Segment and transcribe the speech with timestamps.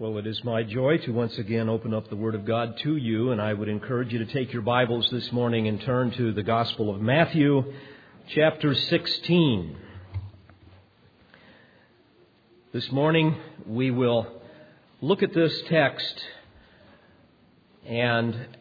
[0.00, 2.96] Well, it is my joy to once again open up the Word of God to
[2.96, 6.32] you, and I would encourage you to take your Bibles this morning and turn to
[6.32, 7.70] the Gospel of Matthew,
[8.34, 9.76] chapter 16.
[12.72, 13.36] This morning
[13.66, 14.40] we will
[15.02, 16.24] look at this text
[17.84, 18.56] and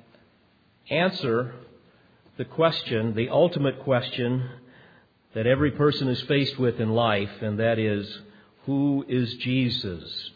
[0.89, 1.55] answer
[2.35, 4.49] the question, the ultimate question
[5.35, 8.19] that every person is faced with in life, and that is,
[8.65, 10.31] who is Jesus?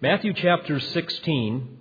[0.00, 1.76] Matthew chapter 16.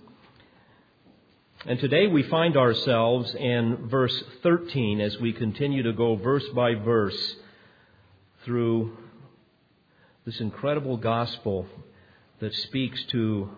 [1.67, 6.73] And today we find ourselves in verse 13 as we continue to go verse by
[6.73, 7.35] verse
[8.43, 8.97] through
[10.25, 11.67] this incredible gospel
[12.39, 13.51] that speaks to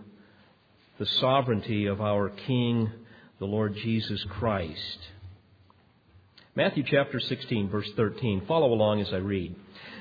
[0.97, 2.91] the sovereignty of our King,
[3.39, 4.99] the Lord Jesus Christ.
[6.59, 8.43] Matthew chapter 16, verse 13.
[8.45, 9.55] Follow along as I read.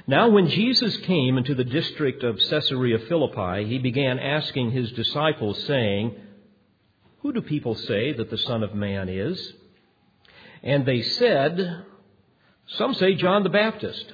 [0.09, 5.63] Now, when Jesus came into the district of Caesarea Philippi, he began asking his disciples,
[5.69, 6.17] saying,
[7.21, 9.53] Who do people say that the Son of Man is?
[10.65, 11.85] And they said,
[12.67, 14.13] Some say John the Baptist,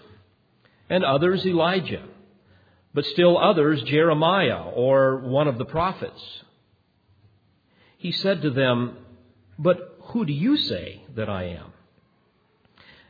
[0.91, 2.05] and others Elijah,
[2.93, 6.23] but still others Jeremiah or one of the prophets.
[7.97, 8.99] He said to them,
[9.59, 11.71] But who do you say that I am?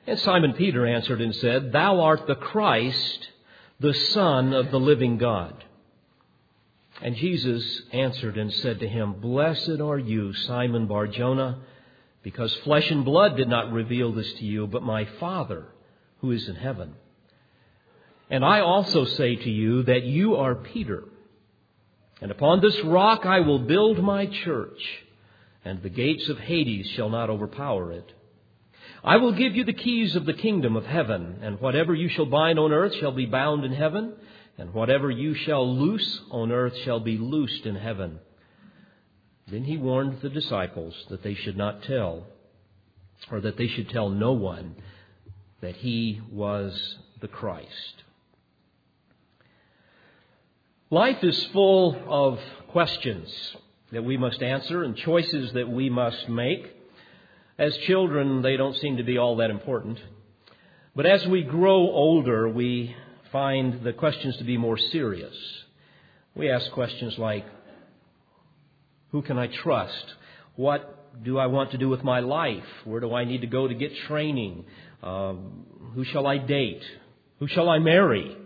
[0.06, 3.28] And Simon Peter answered and said, Thou art the Christ,
[3.80, 5.64] the Son of the living God.
[7.00, 11.58] And Jesus answered and said to him, Blessed are you, Simon Barjona,
[12.22, 15.66] because flesh and blood did not reveal this to you, but my Father
[16.18, 16.94] who is in heaven.
[18.30, 21.04] And I also say to you that you are Peter,
[22.20, 24.80] and upon this rock I will build my church,
[25.64, 28.10] and the gates of Hades shall not overpower it.
[29.04, 32.24] I will give you the keys of the kingdom of heaven, and whatever you shall
[32.24, 34.14] bind on earth shall be bound in heaven,
[34.56, 38.18] and whatever you shall loose on earth shall be loosed in heaven.
[39.46, 42.26] Then he warned the disciples that they should not tell,
[43.30, 44.74] or that they should tell no one,
[45.60, 48.04] that he was the Christ.
[50.88, 53.30] Life is full of questions
[53.92, 56.70] that we must answer and choices that we must make.
[57.56, 60.00] As children, they don't seem to be all that important.
[60.96, 62.96] But as we grow older, we
[63.30, 65.34] find the questions to be more serious.
[66.34, 67.46] We ask questions like
[69.12, 70.04] Who can I trust?
[70.56, 72.64] What do I want to do with my life?
[72.84, 74.64] Where do I need to go to get training?
[75.00, 76.82] Um, who shall I date?
[77.38, 78.36] Who shall I marry?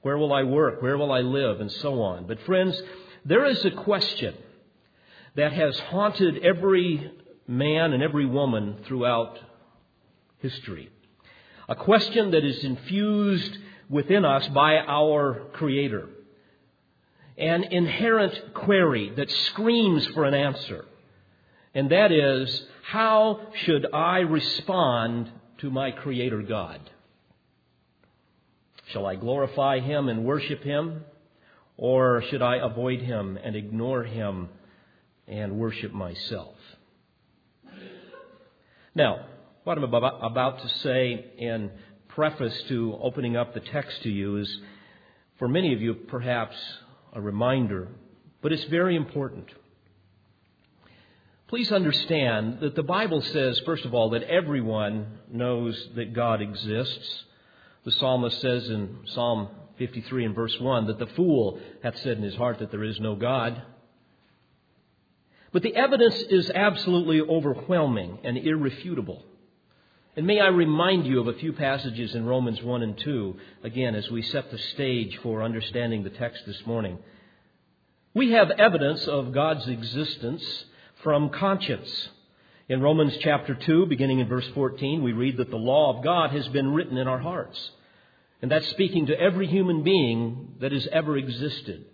[0.00, 0.80] Where will I work?
[0.80, 1.60] Where will I live?
[1.60, 2.26] And so on.
[2.26, 2.80] But, friends,
[3.26, 4.34] there is a question
[5.36, 7.12] that has haunted every
[7.46, 9.38] man and every woman throughout
[10.38, 10.90] history.
[11.68, 13.58] A question that is infused
[13.88, 16.08] within us by our Creator.
[17.38, 20.84] An inherent query that screams for an answer.
[21.74, 26.90] And that is, how should I respond to my Creator God?
[28.88, 31.04] Shall I glorify Him and worship Him?
[31.78, 34.50] Or should I avoid Him and ignore Him
[35.26, 36.56] and worship myself?
[38.94, 39.26] Now,
[39.64, 41.70] what I'm about to say in
[42.08, 44.58] preface to opening up the text to you is,
[45.38, 46.56] for many of you, perhaps
[47.14, 47.88] a reminder,
[48.42, 49.46] but it's very important.
[51.48, 57.24] Please understand that the Bible says, first of all, that everyone knows that God exists.
[57.84, 59.48] The psalmist says in Psalm
[59.78, 63.00] 53 and verse 1 that the fool hath said in his heart that there is
[63.00, 63.62] no God.
[65.52, 69.22] But the evidence is absolutely overwhelming and irrefutable.
[70.16, 73.94] And may I remind you of a few passages in Romans 1 and 2, again,
[73.94, 76.98] as we set the stage for understanding the text this morning.
[78.14, 80.44] We have evidence of God's existence
[81.02, 82.08] from conscience.
[82.68, 86.30] In Romans chapter 2, beginning in verse 14, we read that the law of God
[86.30, 87.70] has been written in our hearts.
[88.42, 91.86] And that's speaking to every human being that has ever existed.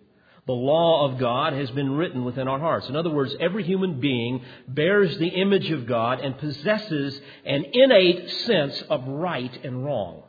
[0.49, 2.89] The law of God has been written within our hearts.
[2.89, 8.31] In other words, every human being bears the image of God and possesses an innate
[8.47, 10.23] sense of right and wrong.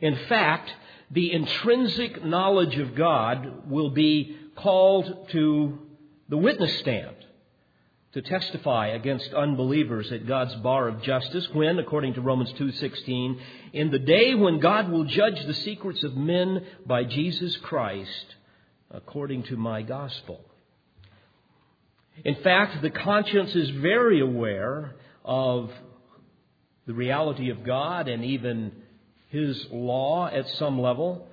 [0.00, 0.70] In fact,
[1.10, 5.80] the intrinsic knowledge of God will be called to
[6.28, 7.16] the witness stand
[8.12, 13.40] to testify against unbelievers at God's bar of justice when according to Romans 2:16
[13.72, 18.36] in the day when God will judge the secrets of men by Jesus Christ
[18.90, 20.40] according to my gospel.
[22.24, 24.94] In fact, the conscience is very aware
[25.24, 25.70] of
[26.86, 28.72] the reality of God and even
[29.28, 31.28] His law at some level.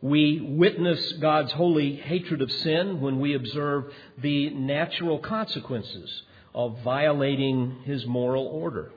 [0.00, 6.22] We witness God's holy hatred of sin when we observe the natural consequences
[6.54, 8.92] of violating His moral order.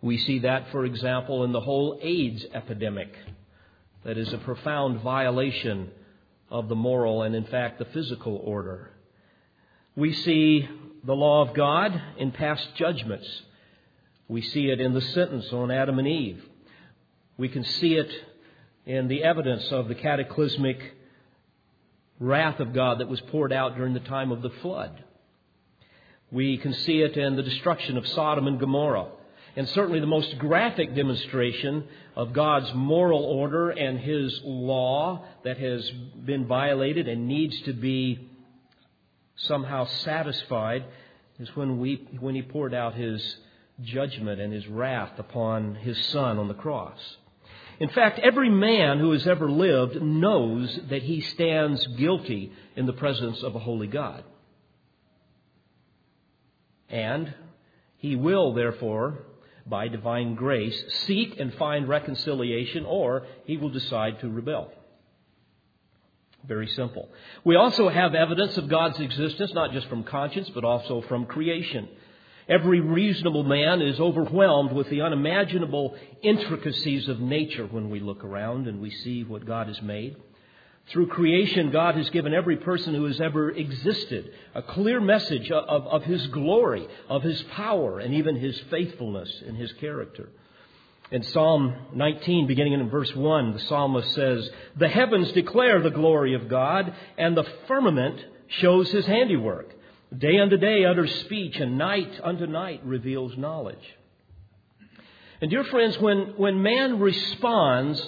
[0.00, 3.14] We see that, for example, in the whole AIDS epidemic.
[4.04, 5.90] That is a profound violation
[6.50, 8.90] of the moral and, in fact, the physical order.
[9.96, 10.68] We see
[11.04, 13.28] the law of God in past judgments.
[14.28, 16.42] We see it in the sentence on Adam and Eve.
[17.36, 18.10] We can see it
[18.86, 20.78] in the evidence of the cataclysmic
[22.18, 25.04] wrath of God that was poured out during the time of the flood.
[26.30, 29.08] We can see it in the destruction of Sodom and Gomorrah.
[29.56, 35.90] And certainly the most graphic demonstration of God's moral order and His law that has
[35.90, 38.30] been violated and needs to be
[39.36, 40.84] somehow satisfied
[41.38, 43.36] is when, we, when He poured out His
[43.82, 46.98] judgment and His wrath upon His Son on the cross.
[47.80, 52.92] In fact, every man who has ever lived knows that he stands guilty in the
[52.92, 54.22] presence of a holy God.
[56.90, 57.32] And
[57.96, 59.20] he will, therefore,
[59.70, 64.70] by divine grace, seek and find reconciliation, or he will decide to rebel.
[66.46, 67.08] Very simple.
[67.44, 71.88] We also have evidence of God's existence, not just from conscience, but also from creation.
[72.48, 78.66] Every reasonable man is overwhelmed with the unimaginable intricacies of nature when we look around
[78.66, 80.16] and we see what God has made.
[80.88, 85.86] Through creation, God has given every person who has ever existed a clear message of,
[85.86, 90.30] of, His glory, of His power, and even His faithfulness in His character.
[91.12, 96.34] In Psalm 19, beginning in verse 1, the psalmist says, The heavens declare the glory
[96.34, 99.72] of God, and the firmament shows His handiwork.
[100.16, 103.78] Day unto day utters speech, and night unto night reveals knowledge.
[105.40, 108.04] And dear friends, when, when man responds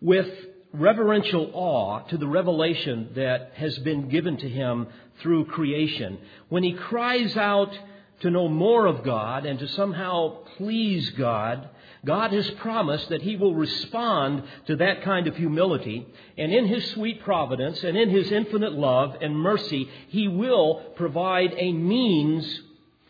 [0.00, 0.28] with
[0.74, 4.88] reverential awe to the revelation that has been given to him
[5.20, 6.18] through creation,
[6.48, 7.76] when he cries out
[8.20, 11.68] to know more of God and to somehow please God,
[12.04, 16.06] God has promised that He will respond to that kind of humility,
[16.36, 21.54] and in His sweet providence and in His infinite love and mercy, He will provide
[21.56, 22.60] a means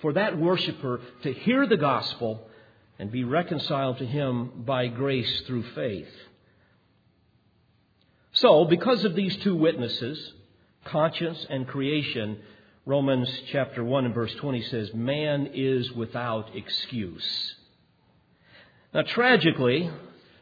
[0.01, 2.47] for that worshiper to hear the gospel
[2.99, 6.13] and be reconciled to Him by grace through faith.
[8.35, 10.33] So, because of these two witnesses,
[10.85, 12.39] conscience and creation,
[12.85, 17.55] Romans chapter 1 and verse 20 says, Man is without excuse.
[18.93, 19.91] Now, tragically,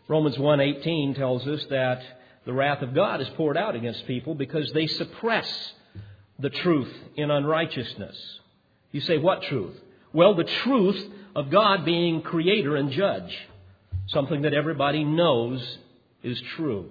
[0.09, 2.03] Romans 1:18 tells us that
[2.45, 5.73] the wrath of God is poured out against people because they suppress
[6.39, 8.17] the truth in unrighteousness.
[8.91, 9.79] You say, what truth?
[10.13, 11.03] Well, the truth
[11.35, 13.35] of God being creator and judge,
[14.09, 15.79] something that everybody knows
[16.23, 16.91] is true.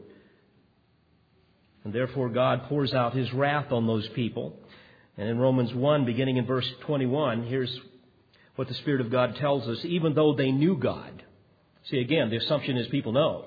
[1.84, 4.60] And therefore, God pours out his wrath on those people.
[5.18, 7.76] And in Romans 1, beginning in verse 21, here's
[8.56, 11.24] what the Spirit of God tells us even though they knew God,
[11.86, 13.46] See, again, the assumption is people know.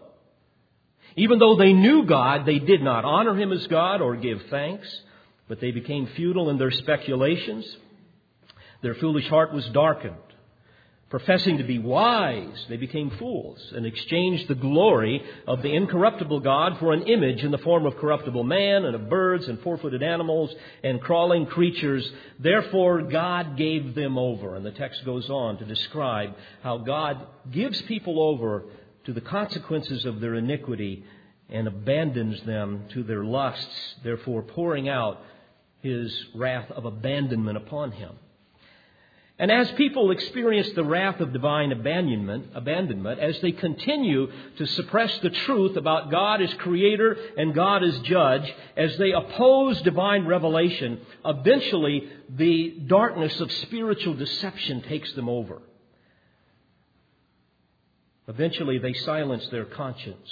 [1.17, 4.89] Even though they knew God, they did not honor Him as God or give thanks,
[5.49, 7.65] but they became futile in their speculations.
[8.83, 10.17] Their foolish heart was darkened.
[11.15, 16.77] Professing to be wise, they became fools and exchanged the glory of the incorruptible God
[16.81, 20.03] for an image in the form of corruptible man and of birds and four footed
[20.03, 20.53] animals
[20.83, 22.05] and crawling creatures.
[22.41, 24.57] Therefore, God gave them over.
[24.57, 28.65] And the text goes on to describe how God gives people over
[29.05, 31.05] to the consequences of their iniquity
[31.49, 35.21] and abandons them to their lusts, therefore pouring out
[35.81, 38.17] his wrath of abandonment upon him.
[39.37, 45.19] And as people experience the wrath of divine abandonment, abandonment, as they continue to suppress
[45.19, 51.01] the truth about God as creator and God as judge, as they oppose divine revelation,
[51.25, 55.61] eventually the darkness of spiritual deception takes them over.
[58.29, 60.31] Eventually they silence their conscience.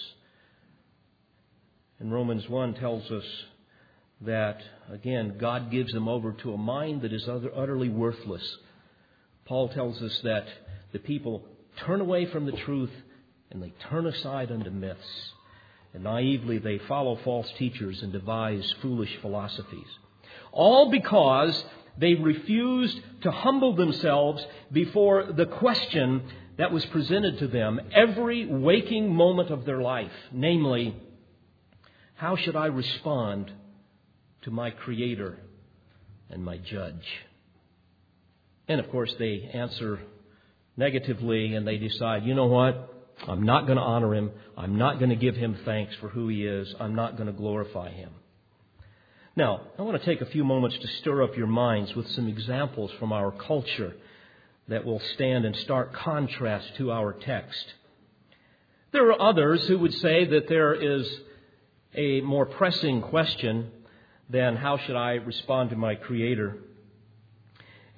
[1.99, 3.25] And Romans 1 tells us
[4.21, 8.59] that, again, God gives them over to a mind that is utterly worthless
[9.53, 10.47] Paul tells us that
[10.95, 11.45] the people
[11.85, 12.89] turn away from the truth
[13.51, 15.33] and they turn aside unto myths.
[15.93, 19.89] And naively they follow false teachers and devise foolish philosophies.
[20.53, 21.63] All because
[21.99, 24.43] they refused to humble themselves
[24.73, 26.23] before the question
[26.57, 30.97] that was presented to them every waking moment of their life, namely,
[32.15, 33.53] how should I respond
[34.45, 35.37] to my Creator
[36.31, 37.07] and my Judge?
[38.69, 40.01] And of course, they answer
[40.77, 42.89] negatively and they decide, you know what?
[43.29, 44.31] I'm not going to honor him.
[44.57, 46.75] I'm not going to give him thanks for who he is.
[46.81, 48.11] I'm not going to glorify him.
[49.35, 52.29] Now, I want to take a few moments to stir up your minds with some
[52.29, 53.95] examples from our culture
[54.69, 57.65] that will stand in stark contrast to our text.
[58.93, 61.11] There are others who would say that there is
[61.95, 63.71] a more pressing question
[64.29, 66.59] than how should I respond to my Creator.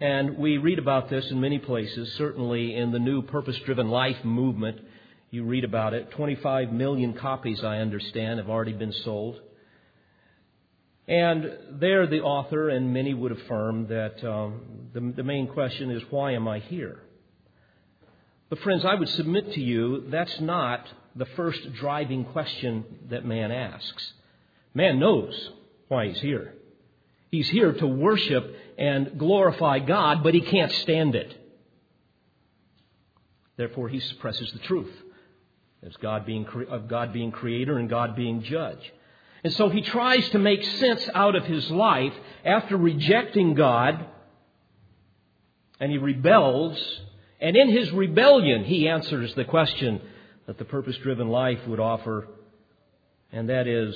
[0.04, 4.22] And we read about this in many places, certainly in the new purpose driven life
[4.22, 4.78] movement.
[5.30, 6.10] You read about it.
[6.10, 9.40] 25 million copies, I understand, have already been sold.
[11.08, 16.02] And there, the author and many would affirm that um, the, the main question is,
[16.10, 17.00] why am I here?
[18.50, 23.50] But, friends, I would submit to you that's not the first driving question that man
[23.50, 24.12] asks.
[24.74, 25.48] Man knows
[25.88, 26.52] why he's here.
[27.34, 31.36] He's here to worship and glorify God, but he can't stand it.
[33.56, 34.92] Therefore, he suppresses the truth
[35.82, 38.78] as God being, of God being creator and God being judge.
[39.42, 42.14] And so he tries to make sense out of his life
[42.44, 44.06] after rejecting God,
[45.80, 46.80] and he rebels.
[47.40, 50.00] And in his rebellion, he answers the question
[50.46, 52.28] that the purpose driven life would offer,
[53.32, 53.92] and that is,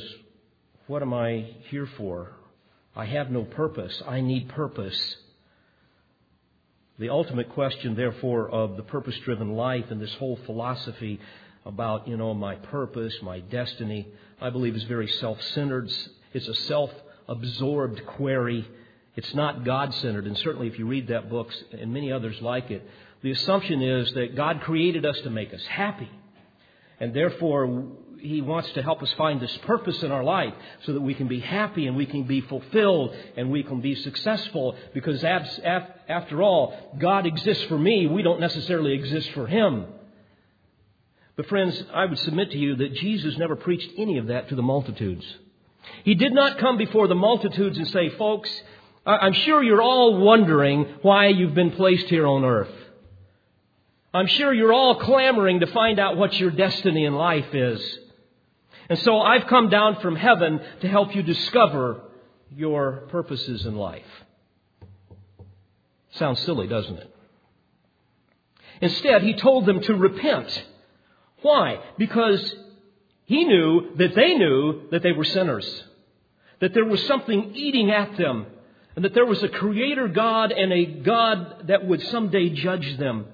[0.88, 2.32] what am I here for?
[2.96, 4.02] I have no purpose.
[4.06, 5.16] I need purpose.
[6.98, 11.20] The ultimate question, therefore, of the purpose driven life and this whole philosophy
[11.64, 14.08] about, you know, my purpose, my destiny,
[14.40, 15.92] I believe is very self centered.
[16.32, 16.90] It's a self
[17.28, 18.66] absorbed query.
[19.14, 20.26] It's not God centered.
[20.26, 22.88] And certainly, if you read that book and many others like it,
[23.22, 26.10] the assumption is that God created us to make us happy.
[27.00, 27.86] And therefore,
[28.20, 31.28] He wants to help us find this purpose in our life so that we can
[31.28, 34.76] be happy and we can be fulfilled and we can be successful.
[34.94, 38.06] Because after all, God exists for me.
[38.06, 39.86] We don't necessarily exist for Him.
[41.36, 44.56] But, friends, I would submit to you that Jesus never preached any of that to
[44.56, 45.24] the multitudes.
[46.04, 48.50] He did not come before the multitudes and say, Folks,
[49.06, 52.72] I'm sure you're all wondering why you've been placed here on earth.
[54.12, 57.98] I'm sure you're all clamoring to find out what your destiny in life is.
[58.88, 62.02] And so I've come down from heaven to help you discover
[62.54, 64.06] your purposes in life.
[66.12, 67.14] Sounds silly, doesn't it?
[68.80, 70.64] Instead, he told them to repent
[71.42, 71.80] why?
[71.96, 72.54] Because
[73.26, 75.84] he knew that they knew that they were sinners,
[76.60, 78.46] that there was something eating at them,
[78.96, 83.26] and that there was a creator God and a God that would someday judge them.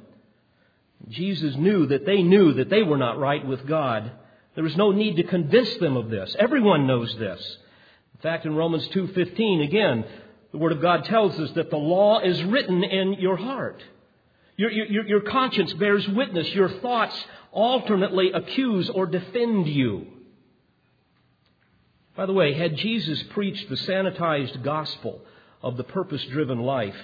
[1.08, 4.11] Jesus knew that they knew that they were not right with God.
[4.54, 6.34] There was no need to convince them of this.
[6.38, 7.58] Everyone knows this.
[8.14, 10.04] In fact, in Romans 2:15 again,
[10.52, 13.82] the word of God tells us that the law is written in your heart.
[14.56, 16.54] Your, your, your conscience bears witness.
[16.54, 20.06] Your thoughts alternately accuse or defend you.
[22.16, 25.20] By the way, had Jesus preached the sanitized gospel
[25.61, 26.96] of the purpose driven life,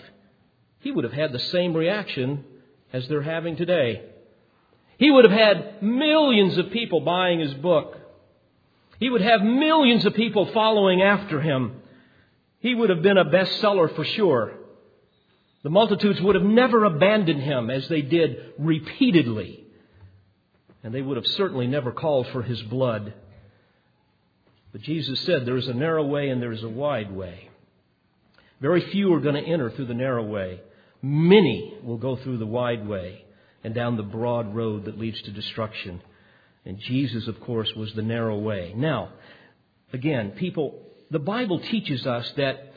[0.79, 2.45] he would have had the same reaction
[2.93, 4.03] as they're having today.
[5.01, 7.97] He would have had millions of people buying his book.
[8.99, 11.81] He would have millions of people following after him.
[12.59, 14.53] He would have been a bestseller for sure.
[15.63, 19.65] The multitudes would have never abandoned him as they did repeatedly.
[20.85, 23.15] And they would have certainly never called for his blood.
[24.71, 27.49] But Jesus said there is a narrow way and there is a wide way.
[28.61, 30.61] Very few are going to enter through the narrow way.
[31.01, 33.25] Many will go through the wide way
[33.65, 36.01] and down the broad road that leads to destruction.
[36.65, 38.73] And Jesus, of course, was the narrow way.
[38.77, 39.11] Now,
[39.93, 40.79] again, people,
[41.11, 42.71] the Bible teaches us that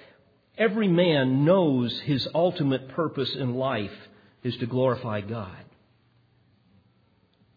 [0.58, 3.92] Every man knows his ultimate purpose in life
[4.44, 5.66] is to glorify God.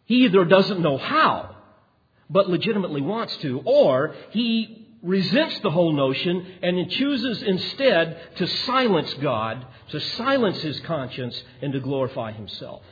[0.07, 1.57] He either doesn't know how,
[2.31, 9.13] but legitimately wants to, or he resents the whole notion and chooses instead to silence
[9.15, 12.83] God, to silence his conscience, and to glorify himself.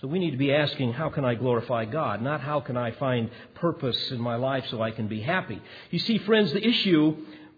[0.00, 2.22] So we need to be asking, how can I glorify God?
[2.22, 5.60] Not how can I find purpose in my life so I can be happy.
[5.90, 7.16] You see, friends, the issue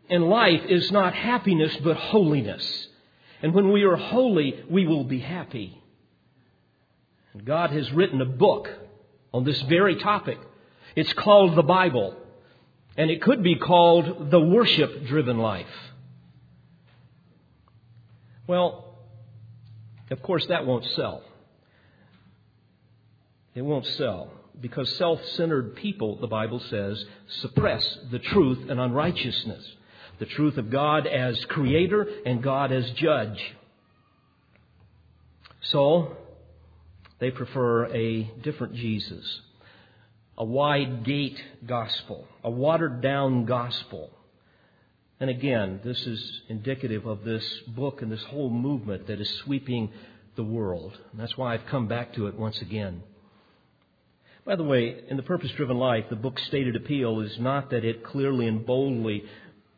[0.09, 2.89] in life is not happiness, but holiness.
[3.43, 5.83] And when we are holy, we will be happy.
[7.35, 8.71] And God has written a book
[9.35, 10.39] on this very topic.
[10.97, 12.17] It's called the Bible.
[12.97, 15.67] And it could be called the worship driven life.
[18.47, 18.97] Well,
[20.11, 21.23] of course, that won't sell.
[23.55, 24.31] It won't sell
[24.61, 27.05] because self centered people, the Bible says,
[27.41, 29.77] suppress the truth and unrighteousness
[30.21, 33.41] the truth of God as creator and God as judge.
[35.63, 36.17] So,
[37.19, 39.41] They prefer a different Jesus,
[40.39, 44.11] a wide gate gospel, a watered down gospel.
[45.21, 49.91] And again, this is indicative of this book and this whole movement that is sweeping
[50.35, 50.97] the world.
[51.13, 53.03] And that's why I've come back to it once again.
[54.45, 57.85] By the way, in the purpose driven life, the book's stated appeal is not that
[57.85, 59.25] it clearly and boldly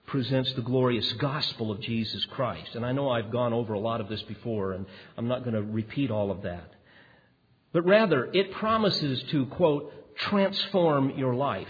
[0.07, 2.75] presents the glorious gospel of Jesus Christ.
[2.75, 5.55] And I know I've gone over a lot of this before, and I'm not going
[5.55, 6.73] to repeat all of that.
[7.73, 11.69] But rather, it promises to, quote, transform your life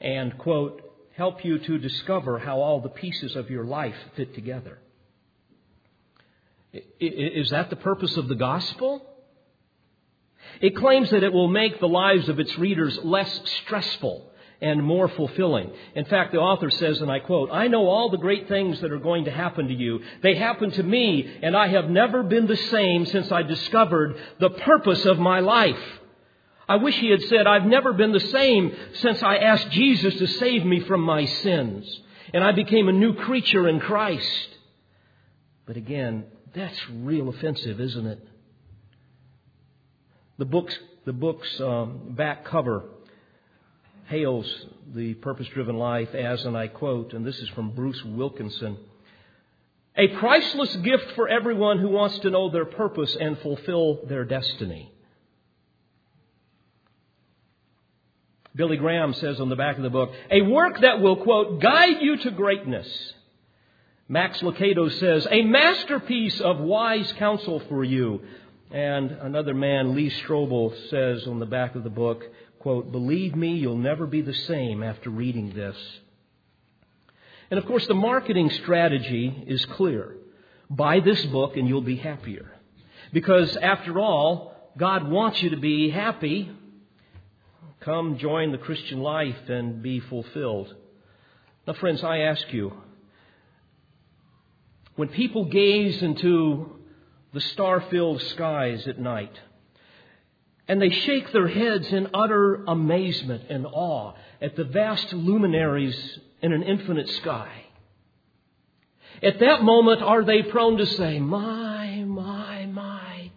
[0.00, 0.82] and, quote,
[1.16, 4.78] help you to discover how all the pieces of your life fit together.
[6.98, 9.04] Is that the purpose of the gospel?
[10.60, 14.26] It claims that it will make the lives of its readers less stressful
[14.60, 15.70] and more fulfilling.
[15.94, 18.92] In fact, the author says, and I quote, I know all the great things that
[18.92, 20.00] are going to happen to you.
[20.22, 24.50] They happen to me, and I have never been the same since I discovered the
[24.50, 25.80] purpose of my life.
[26.68, 30.26] I wish he had said, I've never been the same since I asked Jesus to
[30.26, 32.00] save me from my sins,
[32.32, 34.48] and I became a new creature in Christ.
[35.66, 38.24] But again, that's real offensive, isn't it?
[40.40, 42.82] The book's, the book's um, back cover
[44.08, 44.52] hails
[44.92, 48.76] the purpose driven life as, and I quote, and this is from Bruce Wilkinson
[49.96, 54.90] a priceless gift for everyone who wants to know their purpose and fulfill their destiny.
[58.54, 62.00] Billy Graham says on the back of the book, a work that will, quote, guide
[62.00, 62.88] you to greatness.
[64.08, 68.22] Max Lucado says, a masterpiece of wise counsel for you.
[68.70, 72.22] And another man, Lee Strobel, says on the back of the book,
[72.60, 75.76] quote, Believe me, you'll never be the same after reading this.
[77.50, 80.14] And of course, the marketing strategy is clear.
[80.68, 82.52] Buy this book and you'll be happier.
[83.12, 86.48] Because after all, God wants you to be happy.
[87.80, 90.72] Come join the Christian life and be fulfilled.
[91.66, 92.72] Now, friends, I ask you,
[94.94, 96.79] when people gaze into
[97.32, 99.38] the star filled skies at night,
[100.66, 106.52] and they shake their heads in utter amazement and awe at the vast luminaries in
[106.52, 107.50] an infinite sky.
[109.22, 113.30] At that moment, are they prone to say, My, my, my,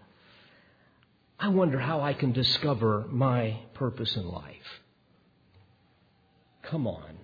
[1.39, 4.81] I wonder how I can discover my purpose in life?
[6.63, 7.17] Come on.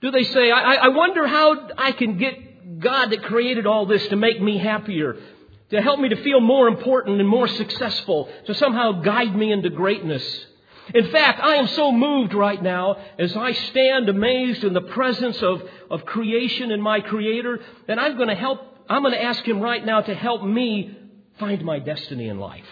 [0.00, 2.47] Do they say, I, I wonder how I can get
[2.78, 5.16] God that created all this to make me happier?
[5.70, 9.70] to help me to feel more important and more successful, to somehow guide me into
[9.70, 10.46] greatness.
[10.94, 15.42] In fact, I am so moved right now as I stand amazed in the presence
[15.42, 19.44] of, of creation and my Creator that I'm going to help, I'm going to ask
[19.44, 20.96] Him right now to help me
[21.38, 22.64] find my destiny in life.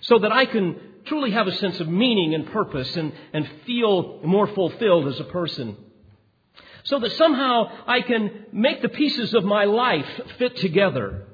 [0.00, 4.20] So that I can truly have a sense of meaning and purpose and, and feel
[4.24, 5.76] more fulfilled as a person.
[6.84, 11.26] So that somehow I can make the pieces of my life fit together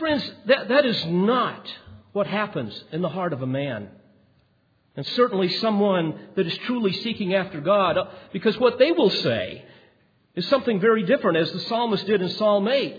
[0.00, 1.70] Friends, that, that is not
[2.12, 3.90] what happens in the heart of a man.
[4.96, 9.62] And certainly someone that is truly seeking after God, uh, because what they will say
[10.34, 12.98] is something very different, as the psalmist did in Psalm 8,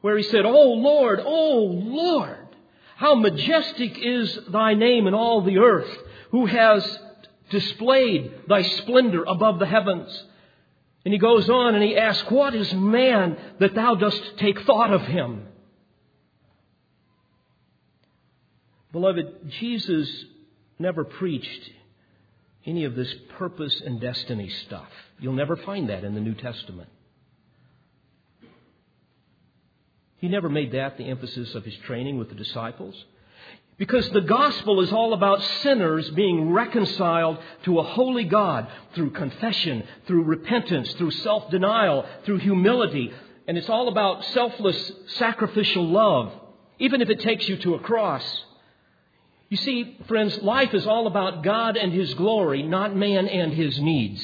[0.00, 2.48] where he said, Oh Lord, oh Lord,
[2.96, 5.94] how majestic is thy name in all the earth,
[6.30, 7.00] who has
[7.50, 10.24] displayed thy splendor above the heavens.
[11.04, 14.92] And he goes on and he asks, What is man that thou dost take thought
[14.92, 15.46] of him?
[18.92, 20.24] Beloved, Jesus
[20.78, 21.70] never preached
[22.66, 24.88] any of this purpose and destiny stuff.
[25.18, 26.88] You'll never find that in the New Testament.
[30.18, 32.94] He never made that the emphasis of his training with the disciples.
[33.80, 39.84] Because the gospel is all about sinners being reconciled to a holy God through confession,
[40.06, 43.10] through repentance, through self denial, through humility.
[43.48, 46.30] And it's all about selfless, sacrificial love,
[46.78, 48.22] even if it takes you to a cross.
[49.48, 53.80] You see, friends, life is all about God and His glory, not man and his
[53.80, 54.22] needs.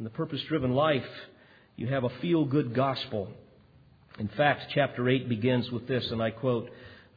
[0.00, 1.06] In the purpose driven life,
[1.76, 3.28] you have a feel good gospel.
[4.18, 6.68] In fact, chapter 8 begins with this, and I quote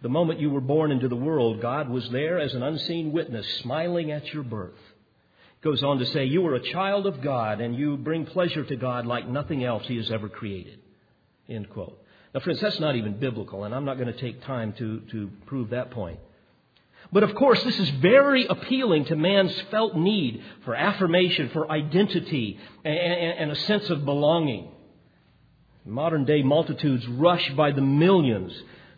[0.06, 3.44] The moment you were born into the world, God was there as an unseen witness,
[3.63, 4.78] smiling at your birth.
[5.63, 8.76] Goes on to say, You are a child of God, and you bring pleasure to
[8.76, 10.78] God like nothing else He has ever created.
[11.50, 12.00] End quote.
[12.36, 15.32] Now, friends, that's not even biblical, and I'm not going to take time to, to
[15.48, 16.20] prove that point.
[17.12, 22.60] But of course, this is very appealing to man's felt need for affirmation, for identity,
[22.84, 24.70] and, and a sense of belonging.
[25.84, 28.54] Modern day multitudes rush by the millions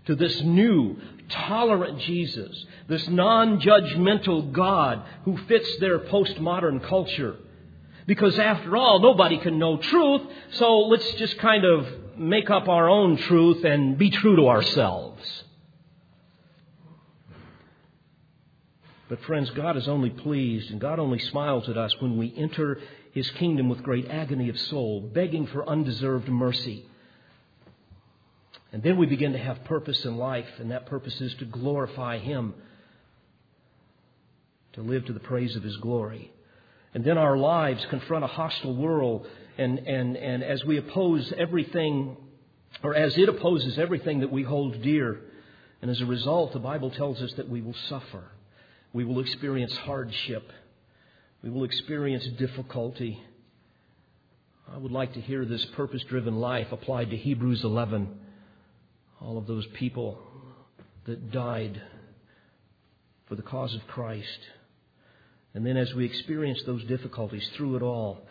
[0.08, 0.98] to this new,
[1.30, 7.36] tolerant Jesus, this non judgmental God who fits their postmodern culture.
[8.08, 12.89] Because after all, nobody can know truth, so let's just kind of make up our
[12.89, 15.43] own truth and be true to ourselves.
[19.10, 22.80] But friends, God is only pleased and God only smiles at us when we enter
[23.12, 26.86] His kingdom with great agony of soul, begging for undeserved mercy.
[28.78, 32.20] And then we begin to have purpose in life, and that purpose is to glorify
[32.20, 32.54] Him,
[34.74, 36.32] to live to the praise of His glory.
[36.94, 39.26] And then our lives confront a hostile world,
[39.58, 42.18] and, and, and as we oppose everything,
[42.84, 45.22] or as it opposes everything that we hold dear,
[45.82, 48.26] and as a result, the Bible tells us that we will suffer.
[48.94, 50.52] We will experience hardship.
[51.42, 53.24] We will experience difficulty.
[54.72, 58.20] I would like to hear this purpose driven life applied to Hebrews 11.
[59.21, 60.19] All of those people
[61.06, 61.82] that died
[63.27, 64.39] for the cause of Christ.
[65.53, 68.21] And then as we experience those difficulties through it all,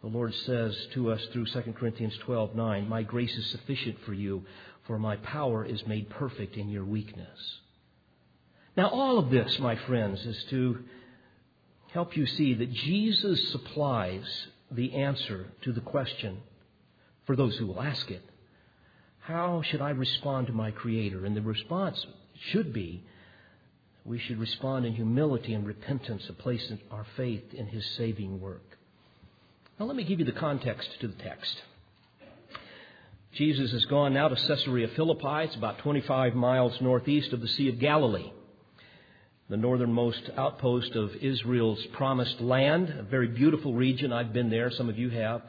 [0.00, 4.44] the Lord says to us through 2 Corinthians 12:9, "My grace is sufficient for you,
[4.84, 7.60] for my power is made perfect in your weakness."
[8.76, 10.84] Now, all of this, my friends, is to
[11.88, 16.42] help you see that Jesus supplies the answer to the question
[17.24, 18.22] for those who will ask it.
[19.28, 21.26] How should I respond to my Creator?
[21.26, 22.02] And the response
[22.50, 23.04] should be
[24.02, 28.78] we should respond in humility and repentance of placing our faith in His saving work.
[29.78, 31.54] Now, let me give you the context to the text.
[33.34, 35.44] Jesus has gone now to Caesarea Philippi.
[35.44, 38.32] It's about 25 miles northeast of the Sea of Galilee
[39.50, 44.12] the northernmost outpost of Israel's promised land, a very beautiful region.
[44.12, 45.40] I've been there, some of you have.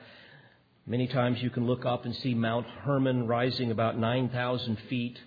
[0.89, 5.19] Many times you can look up and see Mount Hermon rising about 9,000 feet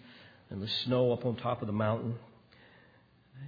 [0.51, 2.17] and the snow up on top of the mountain.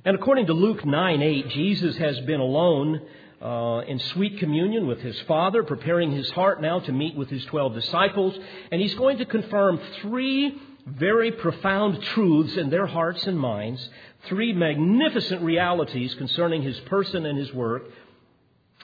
[0.05, 3.00] And according to Luke 9 8, Jesus has been alone
[3.42, 7.44] uh, in sweet communion with his Father, preparing his heart now to meet with his
[7.46, 8.38] 12 disciples.
[8.70, 13.90] And he's going to confirm three very profound truths in their hearts and minds,
[14.29, 17.87] three magnificent realities concerning his person and his work.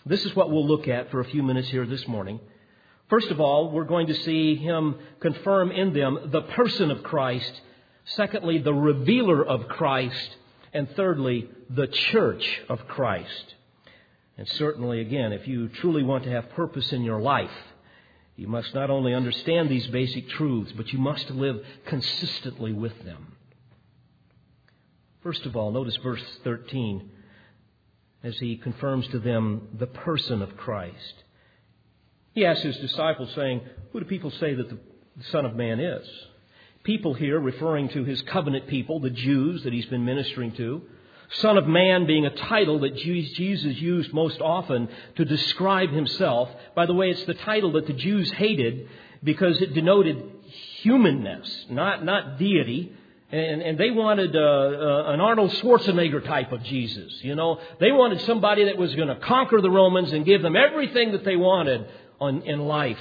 [0.05, 2.41] This is what we'll look at for a few minutes here this morning.
[3.11, 7.61] First of all, we're going to see him confirm in them the person of Christ.
[8.05, 10.37] Secondly, the revealer of Christ.
[10.73, 13.55] And thirdly, the church of Christ.
[14.39, 17.51] And certainly, again, if you truly want to have purpose in your life,
[18.37, 23.37] you must not only understand these basic truths, but you must live consistently with them.
[25.23, 27.11] First of all, notice verse 13
[28.23, 31.25] as he confirms to them the person of Christ.
[32.33, 33.63] He asks his disciples, saying,
[33.93, 34.79] Who do people say that the
[35.31, 36.07] Son of Man is?
[36.83, 40.83] People here referring to his covenant people, the Jews that he's been ministering to.
[41.35, 46.49] Son of Man being a title that Jesus used most often to describe himself.
[46.75, 48.89] By the way, it's the title that the Jews hated
[49.23, 50.23] because it denoted
[50.83, 52.93] humanness, not, not deity.
[53.31, 57.13] And, and they wanted uh, uh, an Arnold Schwarzenegger type of Jesus.
[57.23, 60.57] You know, they wanted somebody that was going to conquer the Romans and give them
[60.57, 61.87] everything that they wanted
[62.21, 62.99] on, in life.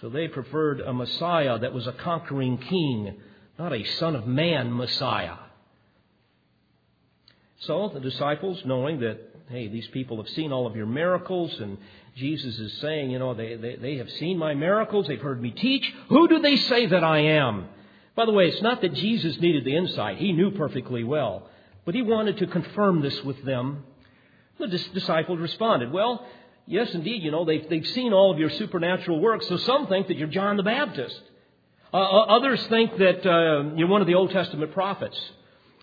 [0.00, 3.14] So they preferred a Messiah that was a conquering king,
[3.58, 5.36] not a Son of Man Messiah.
[7.60, 11.78] So the disciples, knowing that, hey, these people have seen all of your miracles, and
[12.16, 15.52] Jesus is saying, you know, they, they, they have seen my miracles, they've heard me
[15.52, 15.84] teach.
[16.08, 17.68] Who do they say that I am?
[18.16, 20.18] By the way, it's not that Jesus needed the insight.
[20.18, 21.48] He knew perfectly well.
[21.84, 23.84] But he wanted to confirm this with them.
[24.58, 26.26] The disciples responded, Well,
[26.66, 30.08] yes, indeed, you know, they've, they've seen all of your supernatural works, so some think
[30.08, 31.20] that you're John the Baptist.
[31.92, 35.18] Uh, uh others think that uh, you're one of the Old Testament prophets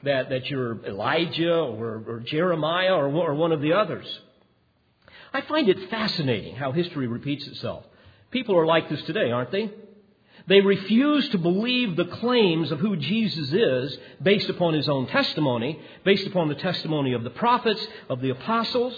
[0.03, 4.07] that, that you're Elijah or, or Jeremiah or, or one of the others.
[5.33, 7.83] I find it fascinating how history repeats itself.
[8.31, 9.71] People are like this today, aren't they?
[10.47, 15.79] They refuse to believe the claims of who Jesus is based upon his own testimony,
[16.03, 18.95] based upon the testimony of the prophets, of the apostles,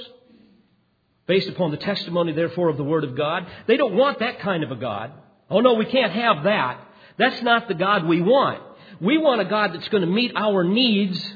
[1.27, 3.47] based upon the testimony, therefore, of the Word of God.
[3.67, 5.11] They don't want that kind of a God.
[5.49, 6.81] Oh no, we can't have that.
[7.17, 8.61] That's not the God we want.
[8.99, 11.33] We want a God that's going to meet our needs.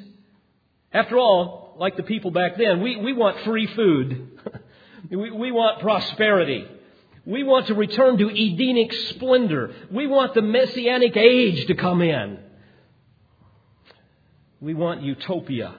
[0.94, 4.40] After all, like the people back then, we, we want free food.
[5.10, 6.66] we, we want prosperity.
[7.26, 9.74] We want to return to Edenic splendor.
[9.92, 12.40] We want the messianic age to come in.
[14.62, 15.76] We want utopia.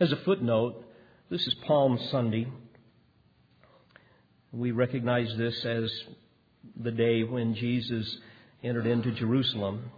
[0.00, 0.83] As a footnote,
[1.30, 2.46] this is Palm Sunday.
[4.52, 5.90] We recognize this as
[6.76, 8.18] the day when Jesus
[8.62, 9.90] entered into Jerusalem.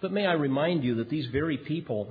[0.00, 2.08] But may I remind you that these very people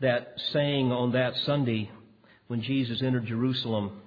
[0.00, 1.90] that sang on that Sunday
[2.46, 4.00] when Jesus entered Jerusalem,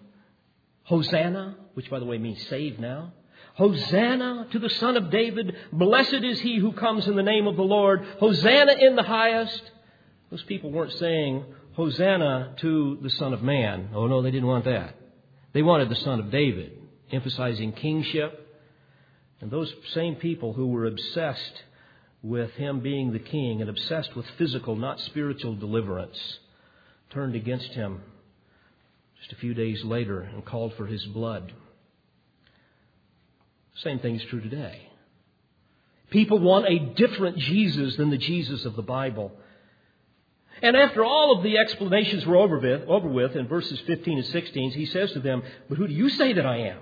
[0.83, 3.13] Hosanna, which by the way means save now,
[3.53, 7.57] Hosanna to the Son of David, blessed is he who comes in the name of
[7.57, 9.71] the Lord, Hosanna in the highest.
[10.31, 13.89] Those people weren't saying, Hosanna to the Son of Man.
[13.93, 14.95] Oh no, they didn't want that.
[15.53, 16.73] They wanted the Son of David,
[17.11, 18.47] emphasizing kingship.
[19.41, 21.63] And those same people who were obsessed
[22.21, 26.17] with him being the king and obsessed with physical, not spiritual deliverance,
[27.11, 28.01] turned against him
[29.19, 31.53] just a few days later and called for his blood.
[33.83, 34.89] Same thing is true today.
[36.09, 39.31] People want a different Jesus than the Jesus of the Bible.
[40.61, 44.27] And after all of the explanations were over with, over with in verses 15 and
[44.27, 46.79] 16, he says to them, But who do you say that I am?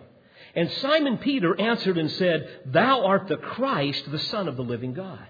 [0.55, 4.93] And Simon Peter answered and said, Thou art the Christ, the Son of the living
[4.93, 5.27] God.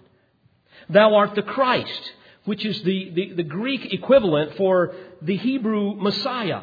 [0.89, 2.13] Thou art the Christ,
[2.45, 6.61] which is the, the, the Greek equivalent for the Hebrew Messiah.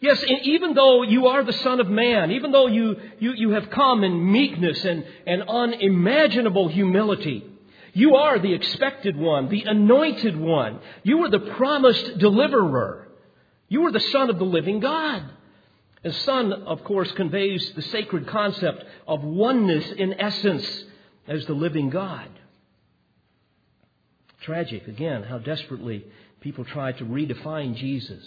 [0.00, 3.68] Yes, even though you are the Son of Man, even though you, you, you have
[3.70, 7.44] come in meekness and, and unimaginable humility,
[7.92, 10.80] you are the expected one, the anointed one.
[11.02, 13.08] You are the promised deliverer.
[13.68, 15.22] You are the Son of the living God.
[16.04, 20.84] And Son, of course, conveys the sacred concept of oneness in essence
[21.26, 22.28] as the living God.
[24.40, 26.04] Tragic, again, how desperately
[26.40, 28.22] people try to redefine Jesus,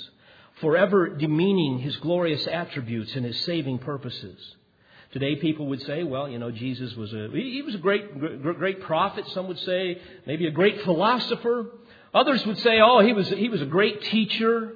[0.59, 4.37] forever demeaning his glorious attributes and his saving purposes.
[5.11, 8.81] Today, people would say, well, you know, Jesus was a, he was a great, great
[8.81, 9.27] prophet.
[9.33, 11.65] Some would say maybe a great philosopher.
[12.13, 14.73] Others would say, oh, he was, he was a great teacher.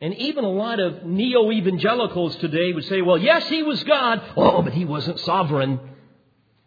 [0.00, 4.20] And even a lot of neo evangelicals today would say, well, yes, he was God.
[4.36, 5.78] Oh, but he wasn't sovereign.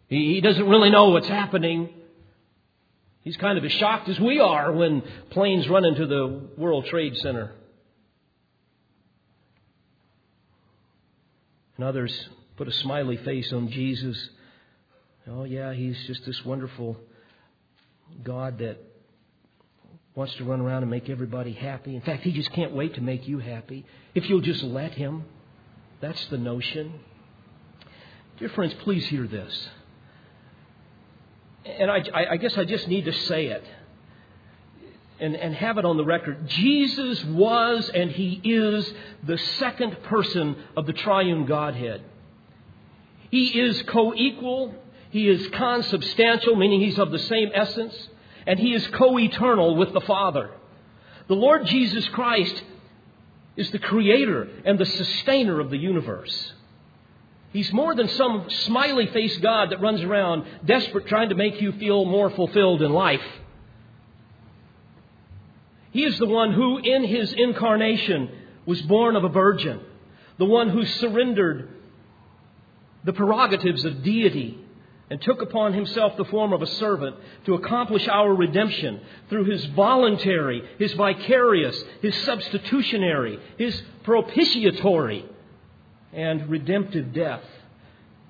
[0.08, 1.90] He, he doesn't really know what's happening.
[3.22, 7.16] He's kind of as shocked as we are when planes run into the World Trade
[7.18, 7.52] Center.
[11.76, 14.30] And others put a smiley face on Jesus.
[15.26, 16.96] Oh, yeah, he's just this wonderful
[18.22, 18.78] God that
[20.14, 21.96] wants to run around and make everybody happy.
[21.96, 25.24] In fact, he just can't wait to make you happy if you'll just let him.
[26.00, 27.00] That's the notion.
[28.38, 29.68] Dear friends, please hear this.
[31.64, 33.64] And I, I guess I just need to say it
[35.18, 36.46] and, and have it on the record.
[36.46, 42.02] Jesus was and he is the second person of the triune Godhead.
[43.34, 44.72] He is co equal,
[45.10, 48.08] he is consubstantial, meaning he's of the same essence,
[48.46, 50.52] and he is co eternal with the Father.
[51.26, 52.62] The Lord Jesus Christ
[53.56, 56.52] is the creator and the sustainer of the universe.
[57.52, 61.72] He's more than some smiley faced God that runs around desperate trying to make you
[61.72, 63.26] feel more fulfilled in life.
[65.90, 68.30] He is the one who, in his incarnation,
[68.64, 69.80] was born of a virgin,
[70.38, 71.70] the one who surrendered
[73.04, 74.58] the prerogatives of deity
[75.10, 79.64] and took upon himself the form of a servant to accomplish our redemption through his
[79.66, 85.26] voluntary, his vicarious, his substitutionary, his propitiatory,
[86.12, 87.44] and redemptive death.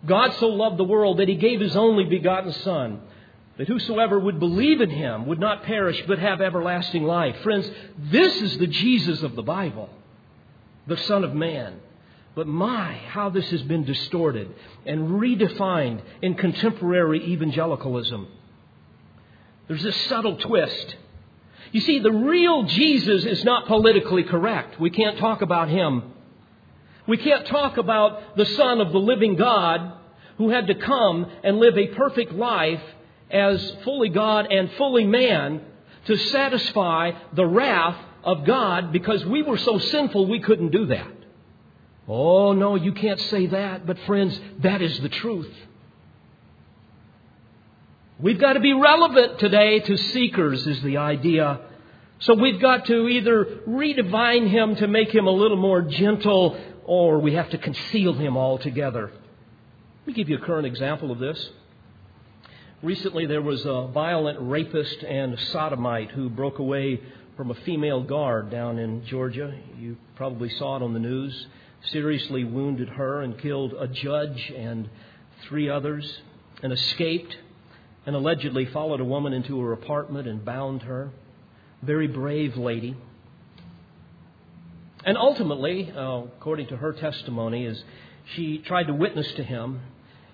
[0.05, 3.01] God so loved the world that he gave his only begotten Son,
[3.57, 7.37] that whosoever would believe in him would not perish but have everlasting life.
[7.43, 9.89] Friends, this is the Jesus of the Bible,
[10.89, 11.81] the Son of Man.
[12.35, 14.53] But my, how this has been distorted
[14.85, 18.27] and redefined in contemporary evangelicalism.
[19.68, 20.97] There's this subtle twist.
[21.70, 24.81] You see, the real Jesus is not politically correct.
[24.81, 26.12] We can't talk about him.
[27.07, 29.92] We can't talk about the Son of the living God
[30.38, 32.83] who had to come and live a perfect life
[33.31, 35.62] as fully God and fully man
[36.07, 41.24] to satisfy the wrath of God because we were so sinful we couldn't do that.
[42.07, 43.87] Oh, no, you can't say that.
[43.87, 45.53] But, friends, that is the truth.
[48.19, 51.61] We've got to be relevant today to seekers, is the idea.
[52.21, 57.19] So we've got to either redefine him to make him a little more gentle, or
[57.19, 59.11] we have to conceal him altogether.
[60.01, 61.51] Let me give you a current example of this.
[62.83, 67.01] Recently, there was a violent rapist and sodomite who broke away
[67.37, 69.59] from a female guard down in Georgia.
[69.79, 71.47] You probably saw it on the news
[71.90, 74.88] seriously wounded her and killed a judge and
[75.49, 76.20] three others,
[76.62, 77.37] and escaped,
[78.07, 81.11] and allegedly followed a woman into her apartment and bound her.
[81.83, 82.97] Very brave lady.
[85.05, 87.85] And ultimately, uh, according to her testimony, is
[88.35, 89.81] she tried to witness to him,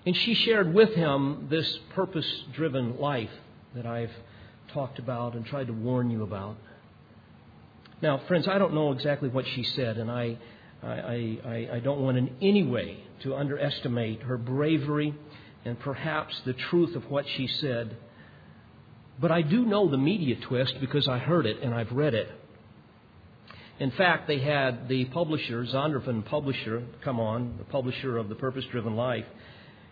[0.05, 3.29] And she shared with him this purpose driven life
[3.75, 4.11] that I've
[4.73, 6.57] talked about and tried to warn you about.
[8.01, 10.37] Now, friends, I don't know exactly what she said, and I,
[10.83, 15.13] I, I, I don't want in any way to underestimate her bravery
[15.63, 17.95] and perhaps the truth of what she said.
[19.19, 22.29] But I do know the media twist because I heard it and I've read it.
[23.79, 28.65] In fact, they had the publisher, Zondervan Publisher, come on, the publisher of The Purpose
[28.71, 29.25] Driven Life.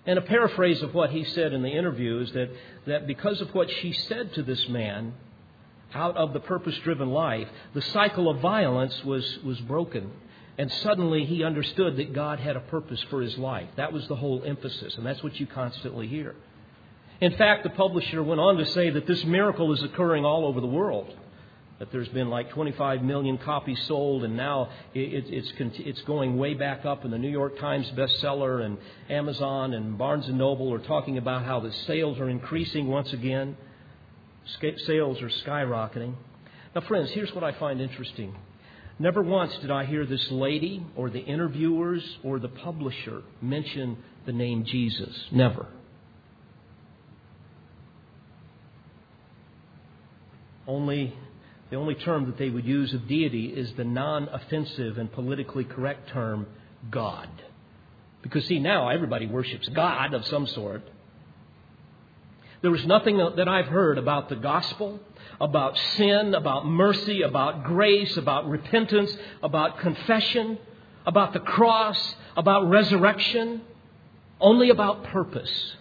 [0.06, 2.50] And a paraphrase of what he said in the interview is that,
[2.88, 5.14] that because of what she said to this man,
[5.94, 10.12] out of the purpose driven life, the cycle of violence was, was broken.
[10.60, 13.70] And suddenly he understood that God had a purpose for his life.
[13.78, 16.36] That was the whole emphasis, and that's what you constantly hear.
[17.22, 20.60] In fact, the publisher went on to say that this miracle is occurring all over
[20.60, 21.16] the world.
[21.80, 26.84] That there's been like 25 million copies sold, and now it's, it's going way back
[26.84, 28.78] up in the New York Times bestseller, and
[29.10, 33.56] Amazon and Barnes and Noble are talking about how the sales are increasing once again.
[34.86, 36.16] Sales are skyrocketing.
[36.76, 38.36] Now, friends, here's what I find interesting.
[39.00, 44.34] Never once did I hear this lady or the interviewers or the publisher mention the
[44.34, 45.16] name Jesus.
[45.32, 45.68] Never.
[50.68, 51.16] Only
[51.70, 55.64] the only term that they would use of deity is the non offensive and politically
[55.64, 56.48] correct term
[56.90, 57.30] God.
[58.22, 60.84] Because, see, now everybody worships God of some sort.
[62.62, 65.00] There was nothing that I've heard about the gospel
[65.42, 70.58] about sin, about mercy, about grace, about repentance, about confession,
[71.06, 73.62] about the cross, about resurrection,
[74.40, 75.76] only about purpose.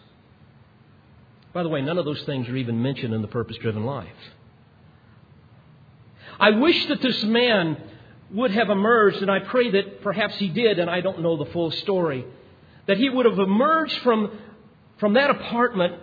[1.53, 4.07] By the way, none of those things are even mentioned in the purpose driven life.
[6.39, 7.83] I wish that this man
[8.31, 11.51] would have emerged, and I pray that perhaps he did, and I don't know the
[11.51, 12.25] full story,
[12.87, 14.39] that he would have emerged from,
[14.99, 15.95] from that apartment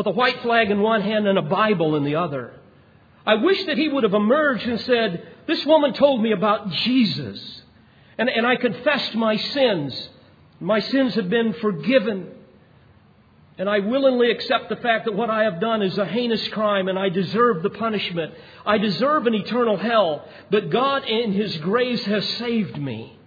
[0.00, 2.54] with a white flag in one hand and a Bible in the other.
[3.26, 7.62] I wish that he would have emerged and said, This woman told me about Jesus,
[8.16, 10.08] and, and I confessed my sins.
[10.58, 12.30] My sins have been forgiven.
[13.58, 16.88] And I willingly accept the fact that what I have done is a heinous crime
[16.88, 18.32] and I deserve the punishment.
[18.64, 20.26] I deserve an eternal hell.
[20.50, 23.18] But God, in His grace, has saved me.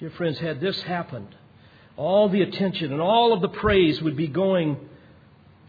[0.00, 1.32] Dear friends, had this happened,
[1.96, 4.88] all the attention and all of the praise would be going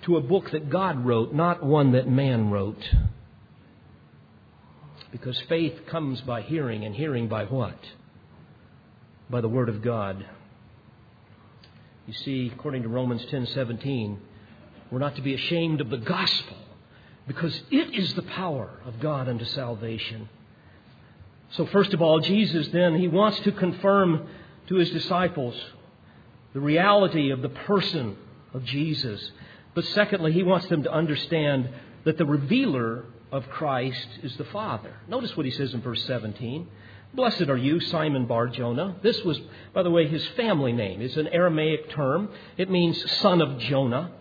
[0.09, 2.83] to a book that God wrote, not one that man wrote.
[5.11, 7.77] Because faith comes by hearing, and hearing by what?
[9.29, 10.25] By the Word of God.
[12.07, 14.17] You see, according to Romans 10:17,
[14.89, 16.57] we're not to be ashamed of the gospel
[17.27, 20.27] because it is the power of God unto salvation.
[21.51, 24.27] So first of all, Jesus then he wants to confirm
[24.69, 25.55] to his disciples
[26.53, 28.17] the reality of the person
[28.55, 29.31] of Jesus.
[29.79, 31.69] But secondly, he wants them to understand
[32.03, 34.93] that the revealer of Christ is the Father.
[35.07, 36.67] Notice what he says in verse 17.
[37.13, 38.97] Blessed are you, Simon Bar Jonah.
[39.01, 39.39] This was,
[39.73, 41.01] by the way, his family name.
[41.01, 42.27] It's an Aramaic term.
[42.57, 44.11] It means son of Jonah,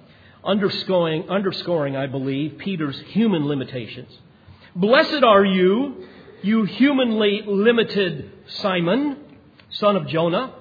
[0.45, 4.17] underscoring, underscoring, I believe, Peter's human limitations.
[4.77, 6.07] Blessed are you,
[6.41, 9.17] you humanly limited Simon,
[9.71, 10.55] son of Jonah.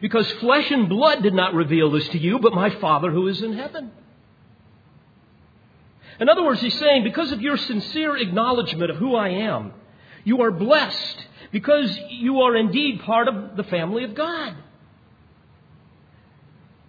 [0.00, 3.42] Because flesh and blood did not reveal this to you, but my Father who is
[3.42, 3.90] in heaven.
[6.20, 9.72] In other words, he's saying, because of your sincere acknowledgement of who I am,
[10.24, 14.54] you are blessed because you are indeed part of the family of God.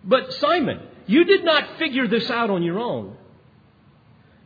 [0.04, 3.16] But Simon, you did not figure this out on your own.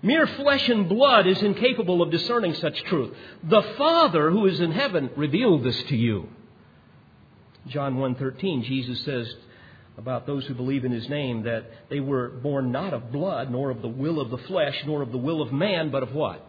[0.02, 3.16] Mere flesh and blood is incapable of discerning such truth.
[3.44, 6.28] The Father who is in heaven revealed this to you.
[7.68, 9.34] John 1:13 Jesus says
[9.98, 13.70] about those who believe in his name that they were born not of blood nor
[13.70, 16.46] of the will of the flesh nor of the will of man but of what?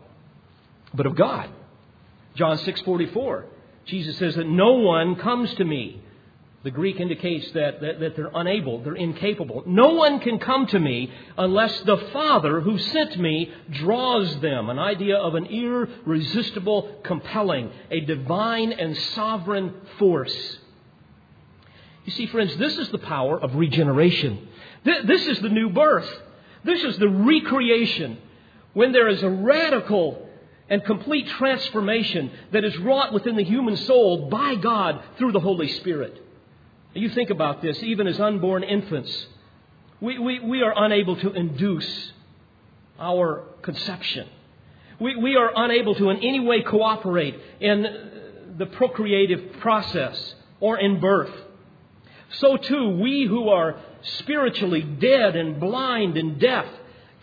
[0.92, 1.50] But of God.
[2.34, 3.44] John 6:44
[3.86, 6.00] Jesus says that no one comes to me.
[6.62, 9.62] The Greek indicates that, that, that they're unable, they're incapable.
[9.66, 14.70] No one can come to me unless the Father who sent me draws them.
[14.70, 20.58] An idea of an irresistible compelling, a divine and sovereign force.
[22.04, 24.48] You see, friends, this is the power of regeneration.
[24.84, 26.08] This is the new birth.
[26.62, 28.18] This is the recreation.
[28.74, 30.28] When there is a radical
[30.68, 35.68] and complete transformation that is wrought within the human soul by God through the Holy
[35.68, 36.20] Spirit.
[36.94, 39.26] You think about this, even as unborn infants,
[40.00, 42.12] we, we, we are unable to induce
[42.98, 44.28] our conception.
[45.00, 51.00] We, we are unable to in any way cooperate in the procreative process or in
[51.00, 51.32] birth.
[52.38, 53.76] So too we who are
[54.18, 56.66] spiritually dead and blind and deaf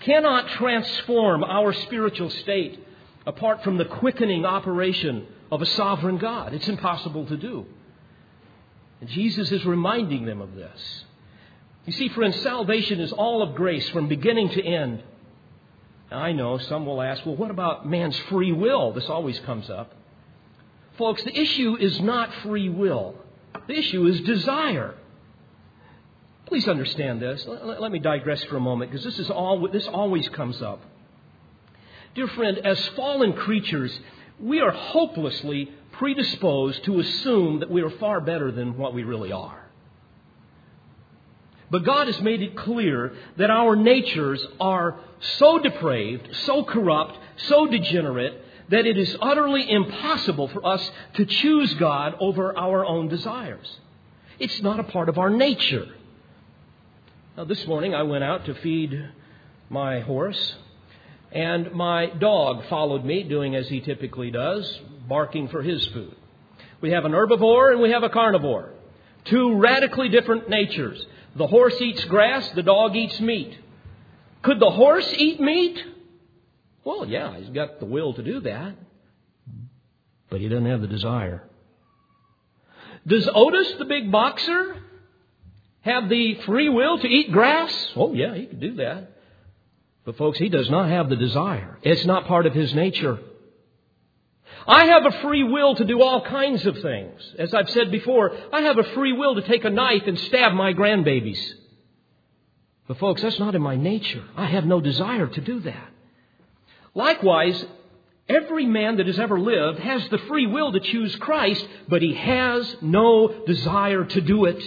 [0.01, 2.85] cannot transform our spiritual state
[3.25, 6.53] apart from the quickening operation of a sovereign God.
[6.53, 7.65] It's impossible to do.
[8.99, 11.05] And Jesus is reminding them of this.
[11.85, 15.03] You see, friends, salvation is all of grace from beginning to end.
[16.11, 18.91] I know some will ask, well, what about man's free will?
[18.91, 19.93] This always comes up.
[20.97, 23.15] Folks, the issue is not free will.
[23.67, 24.95] The issue is desire.
[26.51, 27.47] Please understand this.
[27.47, 30.81] Let me digress for a moment because this is all this always comes up.
[32.13, 33.97] Dear friend, as fallen creatures,
[34.37, 39.31] we are hopelessly predisposed to assume that we are far better than what we really
[39.31, 39.65] are.
[41.69, 44.99] But God has made it clear that our natures are
[45.37, 51.73] so depraved, so corrupt, so degenerate, that it is utterly impossible for us to choose
[51.75, 53.79] God over our own desires.
[54.37, 55.87] It's not a part of our nature.
[57.37, 59.09] Now, this morning I went out to feed
[59.69, 60.55] my horse,
[61.31, 66.13] and my dog followed me, doing as he typically does, barking for his food.
[66.81, 68.73] We have an herbivore and we have a carnivore.
[69.25, 71.05] Two radically different natures.
[71.37, 73.57] The horse eats grass, the dog eats meat.
[74.41, 75.81] Could the horse eat meat?
[76.83, 78.75] Well, yeah, he's got the will to do that.
[80.29, 81.47] But he doesn't have the desire.
[83.07, 84.75] Does Otis, the big boxer,
[85.81, 87.91] have the free will to eat grass?
[87.95, 89.11] Oh, yeah, he could do that.
[90.05, 91.77] But, folks, he does not have the desire.
[91.83, 93.19] It's not part of his nature.
[94.67, 97.21] I have a free will to do all kinds of things.
[97.37, 100.53] As I've said before, I have a free will to take a knife and stab
[100.53, 101.41] my grandbabies.
[102.87, 104.23] But, folks, that's not in my nature.
[104.35, 105.89] I have no desire to do that.
[106.93, 107.63] Likewise,
[108.27, 112.13] every man that has ever lived has the free will to choose Christ, but he
[112.13, 114.61] has no desire to do it.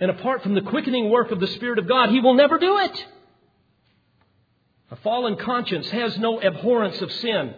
[0.00, 2.78] And apart from the quickening work of the Spirit of God, he will never do
[2.78, 3.06] it.
[4.90, 7.54] A fallen conscience has no abhorrence of sin.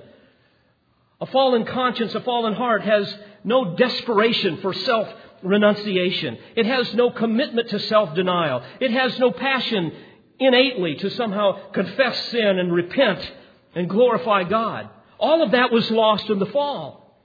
[1.20, 3.12] A fallen conscience, a fallen heart has
[3.44, 5.08] no desperation for self
[5.42, 6.38] renunciation.
[6.56, 8.62] It has no commitment to self denial.
[8.80, 9.92] It has no passion
[10.38, 13.32] innately to somehow confess sin and repent
[13.74, 14.88] and glorify God.
[15.18, 17.16] All of that was lost in the fall.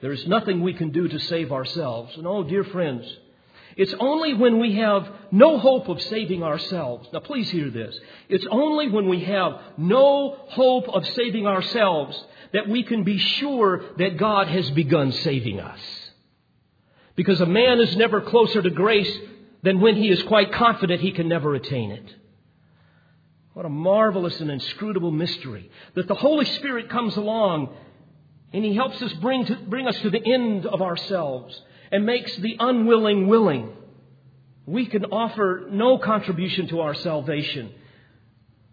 [0.00, 2.16] There is nothing we can do to save ourselves.
[2.16, 3.04] And oh, dear friends,
[3.78, 7.08] it's only when we have no hope of saving ourselves.
[7.12, 7.96] Now, please hear this.
[8.28, 12.20] It's only when we have no hope of saving ourselves
[12.52, 15.78] that we can be sure that God has begun saving us.
[17.14, 19.16] Because a man is never closer to grace
[19.62, 22.16] than when he is quite confident he can never attain it.
[23.52, 27.76] What a marvelous and inscrutable mystery that the Holy Spirit comes along
[28.52, 32.34] and he helps us bring, to, bring us to the end of ourselves and makes
[32.36, 33.72] the unwilling willing.
[34.66, 37.72] We can offer no contribution to our salvation.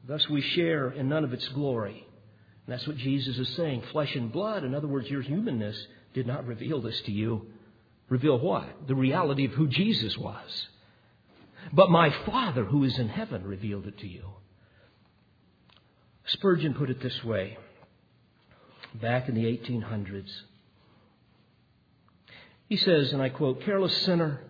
[0.07, 2.05] Thus, we share in none of its glory.
[2.65, 3.83] And that's what Jesus is saying.
[3.91, 5.77] Flesh and blood, in other words, your humanness,
[6.13, 7.47] did not reveal this to you.
[8.09, 8.87] Reveal what?
[8.87, 10.67] The reality of who Jesus was.
[11.73, 14.25] But my Father who is in heaven revealed it to you.
[16.27, 17.57] Spurgeon put it this way
[18.93, 20.29] back in the 1800s.
[22.67, 24.41] He says, and I quote, Careless sinner,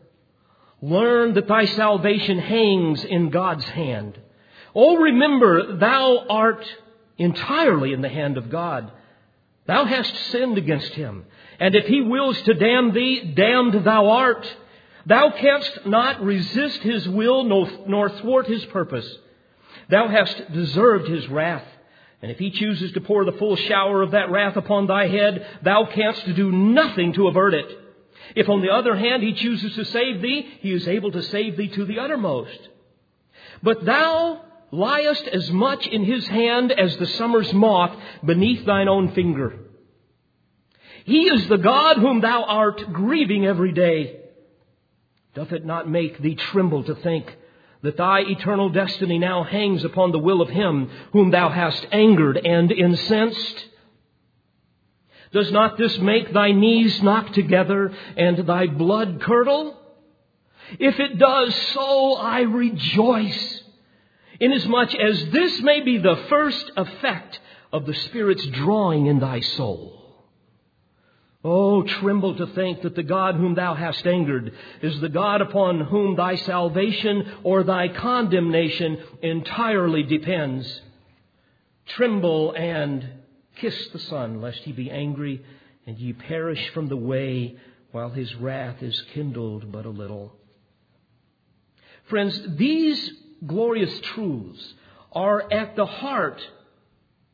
[0.82, 4.18] learn that thy salvation hangs in God's hand.
[4.74, 6.66] Oh, remember, thou art
[7.18, 8.92] entirely in the hand of God.
[9.68, 11.26] Thou hast sinned against him,
[11.60, 14.46] and if he wills to damn thee, damned thou art.
[15.06, 19.08] Thou canst not resist his will nor thwart his purpose.
[19.90, 21.66] Thou hast deserved his wrath.
[22.22, 25.46] And if he chooses to pour the full shower of that wrath upon thy head,
[25.64, 27.85] thou canst do nothing to avert it.
[28.36, 31.58] If on the other hand he chooses to save thee, he is able to save
[31.58, 32.60] thee to the uttermost.
[33.62, 39.14] But thou liest as much in his hand as the summer's moth beneath thine own
[39.14, 39.60] finger.
[41.06, 44.22] He is the God whom thou art grieving every day.
[45.36, 47.36] Doth it not make thee tremble to think
[47.84, 52.38] that thy eternal destiny now hangs upon the will of him whom thou hast angered
[52.38, 53.66] and incensed?
[55.32, 59.80] Does not this make thy knees knock together and thy blood curdle?
[60.80, 63.64] If it does, so I rejoice,
[64.40, 67.40] inasmuch as this may be the first effect
[67.72, 69.96] of the Spirit's drawing in thy soul.
[71.48, 74.52] Oh, tremble to think that the God whom thou hast angered
[74.82, 80.82] is the God upon whom thy salvation or thy condemnation entirely depends.
[81.86, 83.08] Tremble and
[83.56, 85.44] Kiss the Son, lest he be angry
[85.88, 87.56] and ye perish from the way
[87.92, 90.36] while his wrath is kindled but a little.
[92.06, 93.12] Friends, these
[93.46, 94.74] glorious truths
[95.12, 96.42] are at the heart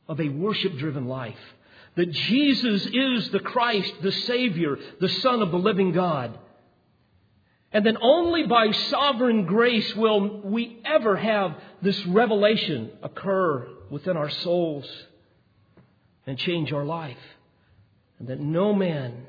[0.08, 1.40] of a worship driven life.
[1.96, 6.38] That Jesus is the Christ, the Savior, the Son of the living God.
[7.74, 14.30] And then only by sovereign grace will we ever have this revelation occur within our
[14.30, 14.90] souls
[16.32, 17.18] and change our life.
[18.18, 19.26] And that no man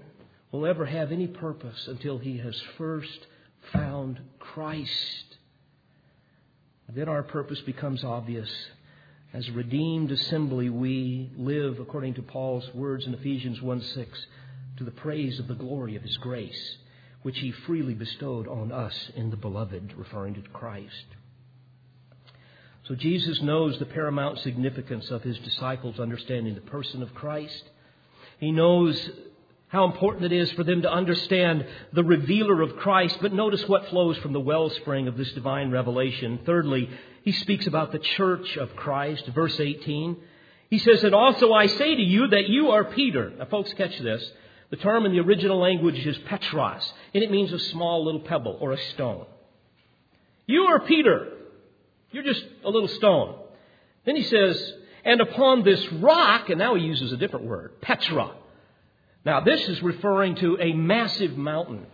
[0.53, 3.27] will ever have any purpose until he has first
[3.73, 5.37] found Christ.
[6.89, 8.49] Then our purpose becomes obvious.
[9.33, 14.27] As redeemed assembly, we live, according to Paul's words in Ephesians 1 6,
[14.77, 16.77] to the praise of the glory of his grace
[17.23, 21.07] which he freely bestowed on us in the beloved, referring to Christ.
[22.89, 27.63] So Jesus knows the paramount significance of his disciples understanding the person of Christ.
[28.41, 29.11] He knows
[29.69, 33.89] how important it is for them to understand the revealer of Christ, but notice what
[33.89, 36.41] flows from the wellspring of this divine revelation.
[36.45, 36.91] Thirdly,
[37.23, 40.17] he speaks about the church of Christ, verse 18.
[40.69, 43.31] He says, And also I say to you that you are Peter.
[43.31, 44.29] Now, folks, catch this.
[44.71, 48.59] The term in the original language is petros, and it means a small little pebble
[48.61, 49.27] or a stone.
[50.47, 51.29] You are Peter.
[52.13, 53.37] You're just a little stone.
[54.05, 58.33] Then he says, and upon this rock, and now he uses a different word, Petra.
[59.25, 61.87] Now, this is referring to a massive mountain.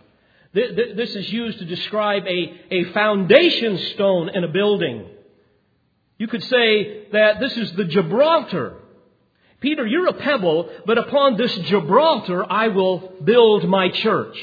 [0.53, 5.07] This is used to describe a, a foundation stone in a building.
[6.17, 8.75] You could say that this is the Gibraltar
[9.59, 14.37] Peter, you're a pebble, but upon this Gibraltar I will build my church.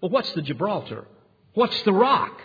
[0.00, 1.04] Well, what's the Gibraltar?
[1.54, 2.40] What's the rock?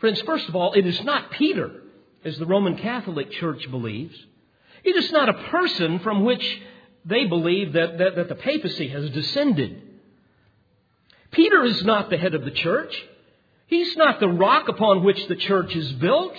[0.00, 1.70] Friends, first of all, it is not Peter,
[2.24, 4.16] as the Roman Catholic Church believes.
[4.82, 6.62] It is not a person from which
[7.04, 9.82] they believe that, that, that the papacy has descended.
[11.30, 12.94] Peter is not the head of the church.
[13.66, 16.34] He's not the rock upon which the church is built.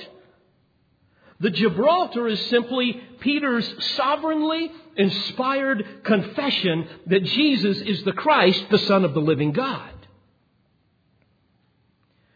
[1.40, 9.06] The Gibraltar is simply Peter's sovereignly inspired confession that Jesus is the Christ, the Son
[9.06, 9.91] of the living God.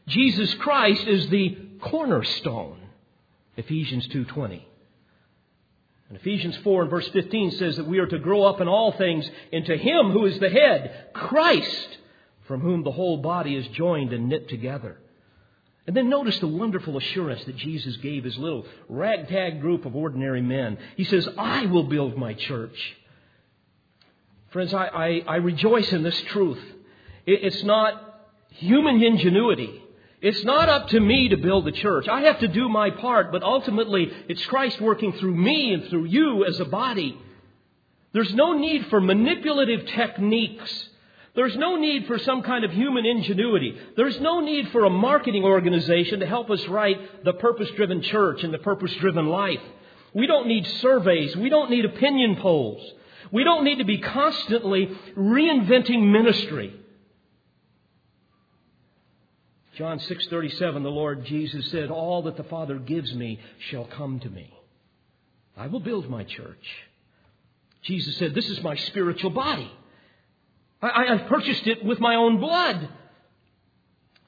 [0.07, 2.77] Jesus Christ is the cornerstone.
[3.57, 4.61] Ephesians 2:20.
[6.09, 8.91] And Ephesians 4 and verse 15 says that we are to grow up in all
[8.91, 11.97] things into him who is the head, Christ,
[12.43, 14.97] from whom the whole body is joined and knit together
[15.87, 20.41] and then notice the wonderful assurance that Jesus gave his little ragtag group of ordinary
[20.41, 20.79] men.
[20.97, 22.95] He says, I will build my church.
[24.49, 26.61] Friends, I, I, I rejoice in this truth.
[27.27, 29.83] It, it's not human ingenuity.
[30.25, 32.07] It's not up to me to build the church.
[32.07, 36.05] I have to do my part, but ultimately it's Christ working through me and through
[36.05, 37.17] you as a body.
[38.11, 40.89] There's no need for manipulative techniques
[41.35, 43.77] there's no need for some kind of human ingenuity.
[43.97, 48.43] There's no need for a marketing organization to help us write the purpose driven church
[48.43, 49.59] and the purpose driven life.
[50.13, 51.35] We don't need surveys.
[51.35, 52.81] We don't need opinion polls.
[53.33, 56.73] We don't need to be constantly reinventing ministry.
[59.75, 64.29] John 6:37 the Lord Jesus said all that the Father gives me shall come to
[64.29, 64.53] me.
[65.57, 66.65] I will build my church.
[67.81, 69.69] Jesus said this is my spiritual body.
[70.81, 72.89] I, have purchased it with my own blood.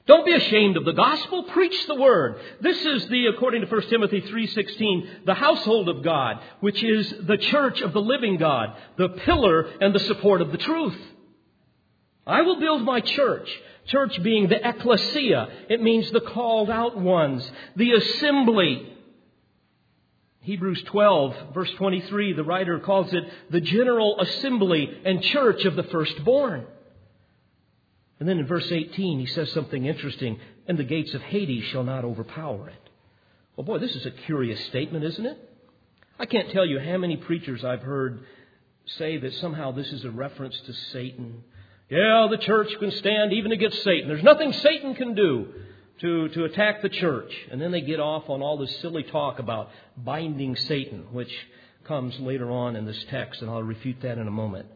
[0.06, 1.44] Don't be ashamed of the gospel.
[1.44, 2.40] Preach the word.
[2.60, 7.36] This is the, according to 1 Timothy 3.16, the household of God, which is the
[7.36, 10.98] church of the living God, the pillar and the support of the truth.
[12.26, 13.48] I will build my church.
[13.88, 15.48] Church being the ecclesia.
[15.68, 18.94] It means the called out ones, the assembly.
[20.40, 25.82] Hebrews 12, verse 23, the writer calls it the general assembly and church of the
[25.82, 26.66] firstborn.
[28.20, 31.84] And then in verse 18, he says something interesting, and the gates of Hades shall
[31.84, 32.90] not overpower it.
[33.56, 35.38] Well, boy, this is a curious statement, isn't it?
[36.18, 38.24] I can't tell you how many preachers I've heard
[38.86, 41.44] say that somehow this is a reference to Satan.
[41.90, 44.08] Yeah, the church can stand even against Satan.
[44.08, 45.48] There's nothing Satan can do
[46.00, 47.32] to, to attack the church.
[47.50, 51.32] And then they get off on all this silly talk about binding Satan, which
[51.84, 54.66] comes later on in this text, and I'll refute that in a moment.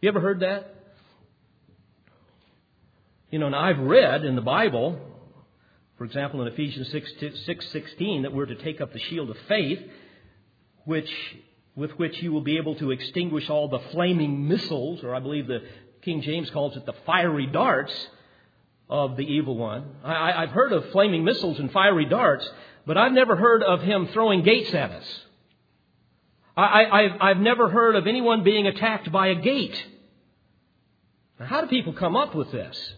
[0.00, 0.76] You ever heard that?
[3.30, 4.98] You know, and I've read in the Bible,
[5.98, 7.12] for example, in Ephesians 6,
[7.46, 9.80] 6 16, that we're to take up the shield of faith,
[10.84, 11.10] which,
[11.74, 15.48] with which you will be able to extinguish all the flaming missiles, or I believe
[15.48, 15.62] the
[16.02, 17.92] King James calls it the fiery darts
[18.88, 19.84] of the evil one.
[20.04, 22.48] I, have heard of flaming missiles and fiery darts,
[22.86, 25.20] but I've never heard of him throwing gates at us.
[26.56, 29.86] I, have never heard of anyone being attacked by a gate.
[31.38, 32.94] Now, how do people come up with this?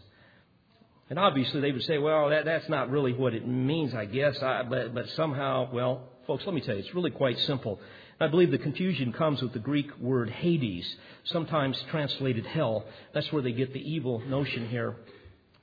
[1.11, 4.43] And obviously they would say, well, that, that's not really what it means, I guess.
[4.43, 7.79] I, but, but somehow, well, folks, let me tell you, it's really quite simple.
[8.21, 12.85] I believe the confusion comes with the Greek word Hades, sometimes translated hell.
[13.15, 14.97] That's where they get the evil notion here.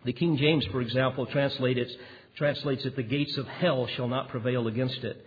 [0.04, 1.92] The King James, for example, translates
[2.36, 5.26] translates it, the gates of hell shall not prevail against it.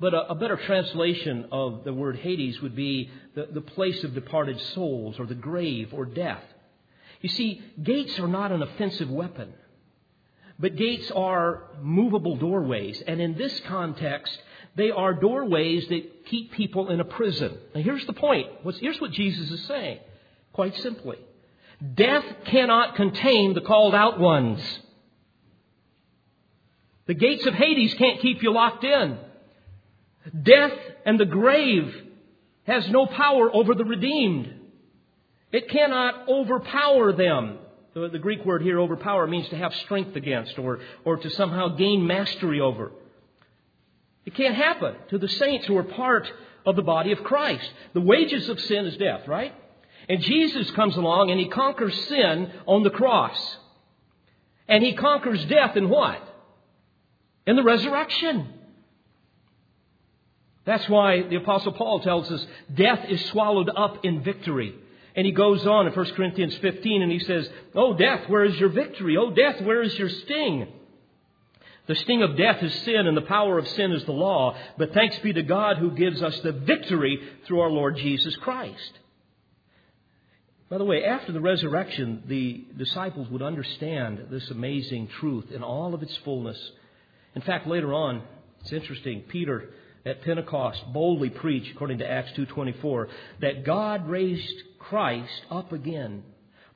[0.00, 4.14] But a, a better translation of the word Hades would be the, the place of
[4.14, 6.42] departed souls, or the grave, or death.
[7.20, 9.52] You see, gates are not an offensive weapon,
[10.58, 13.00] but gates are movable doorways.
[13.06, 14.36] And in this context,
[14.74, 17.56] they are doorways that keep people in a prison.
[17.74, 18.48] Now, here's the point.
[18.80, 19.98] Here's what Jesus is saying,
[20.52, 21.18] quite simply
[21.94, 24.60] Death cannot contain the called out ones.
[27.06, 29.18] The gates of Hades can't keep you locked in.
[30.42, 31.92] Death and the grave
[32.64, 34.54] has no power over the redeemed.
[35.50, 37.58] It cannot overpower them.
[37.94, 42.06] The, Greek word here, overpower, means to have strength against or, or to somehow gain
[42.06, 42.92] mastery over.
[44.24, 46.30] It can't happen to the saints who are part
[46.64, 47.68] of the body of Christ.
[47.92, 49.52] The wages of sin is death, right?
[50.08, 53.56] And Jesus comes along and he conquers sin on the cross.
[54.68, 56.20] And he conquers death in what?
[57.46, 58.48] In the resurrection.
[60.64, 64.74] That's why the Apostle Paul tells us death is swallowed up in victory.
[65.14, 68.56] And he goes on in 1 Corinthians 15 and he says, Oh, death, where is
[68.58, 69.16] your victory?
[69.16, 70.68] Oh, death, where is your sting?
[71.86, 74.56] The sting of death is sin, and the power of sin is the law.
[74.78, 78.98] But thanks be to God who gives us the victory through our Lord Jesus Christ.
[80.70, 85.92] By the way, after the resurrection, the disciples would understand this amazing truth in all
[85.92, 86.58] of its fullness.
[87.34, 88.22] In fact, later on,
[88.60, 89.70] it's interesting, Peter
[90.06, 93.08] at Pentecost boldly preached, according to Acts 2.24,
[93.40, 96.22] that God raised Christ up again,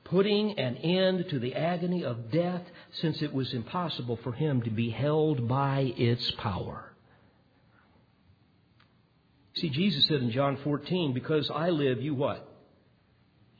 [0.03, 2.61] putting an end to the agony of death
[3.01, 6.93] since it was impossible for him to be held by its power.
[9.55, 12.47] See, Jesus said in John 14, because I live, you what?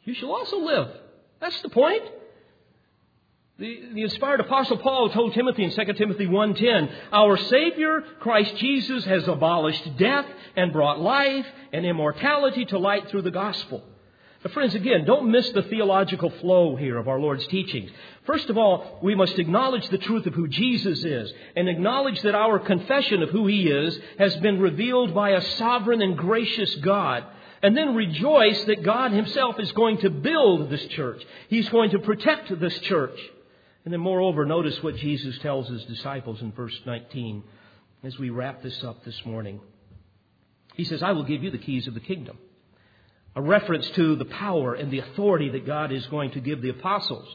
[0.04, 0.90] You shall also live.
[1.40, 2.04] That's the point.
[3.60, 9.04] The, the, inspired apostle Paul told Timothy in 2 Timothy 1.10, Our Savior, Christ Jesus,
[9.06, 13.84] has abolished death and brought life and immortality to light through the gospel.
[14.48, 17.92] Now, friends, again, don't miss the theological flow here of our Lord's teachings.
[18.26, 22.34] First of all, we must acknowledge the truth of who Jesus is and acknowledge that
[22.34, 27.26] our confession of who He is has been revealed by a sovereign and gracious God.
[27.62, 31.22] And then rejoice that God Himself is going to build this church.
[31.50, 33.20] He's going to protect this church.
[33.84, 37.44] And then, moreover, notice what Jesus tells His disciples in verse 19
[38.06, 39.60] as we wrap this up this morning.
[40.76, 42.38] He says, I will give you the keys of the kingdom
[43.38, 46.70] a reference to the power and the authority that God is going to give the
[46.70, 47.28] apostles,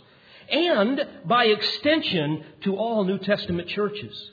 [0.51, 4.31] and by extension to all New Testament churches.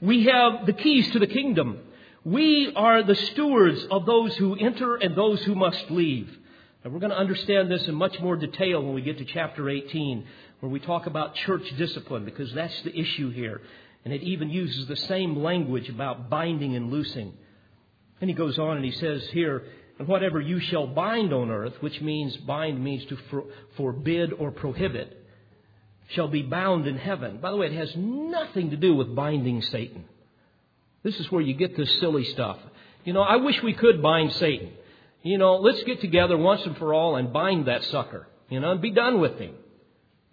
[0.00, 1.80] We have the keys to the kingdom.
[2.24, 6.34] We are the stewards of those who enter and those who must leave.
[6.82, 9.68] And we're going to understand this in much more detail when we get to chapter
[9.68, 10.24] 18,
[10.60, 13.60] where we talk about church discipline, because that's the issue here.
[14.06, 17.34] And it even uses the same language about binding and loosing.
[18.22, 19.66] And he goes on and he says here,
[19.98, 23.44] and whatever you shall bind on earth, which means bind means to for,
[23.76, 25.16] forbid or prohibit,
[26.08, 27.38] shall be bound in heaven.
[27.38, 30.04] By the way, it has nothing to do with binding Satan.
[31.02, 32.58] This is where you get this silly stuff.
[33.04, 34.70] You know, I wish we could bind Satan.
[35.22, 38.72] You know, let's get together once and for all and bind that sucker, you know,
[38.72, 39.54] and be done with him.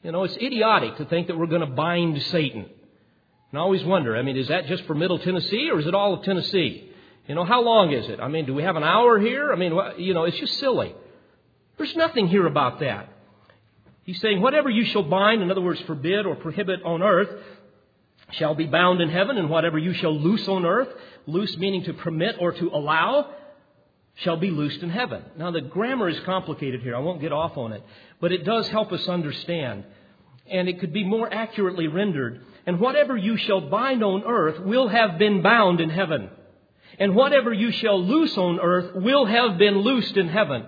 [0.04, 2.66] You know, it's idiotic to think that we're going to bind Satan.
[3.52, 5.96] And I always wonder, I mean, is that just for Middle Tennessee or is it
[5.96, 6.89] all of Tennessee?
[7.30, 8.20] You know, how long is it?
[8.20, 9.54] I mean, do we have an hour here?
[9.54, 10.96] I mean, you know, it's just silly.
[11.78, 13.08] There's nothing here about that.
[14.02, 17.30] He's saying, whatever you shall bind, in other words, forbid or prohibit on earth,
[18.32, 20.88] shall be bound in heaven, and whatever you shall loose on earth,
[21.28, 23.30] loose meaning to permit or to allow,
[24.16, 25.22] shall be loosed in heaven.
[25.38, 26.96] Now, the grammar is complicated here.
[26.96, 27.84] I won't get off on it.
[28.20, 29.84] But it does help us understand.
[30.50, 32.42] And it could be more accurately rendered.
[32.66, 36.32] And whatever you shall bind on earth will have been bound in heaven
[37.00, 40.66] and whatever you shall loose on earth will have been loosed in heaven.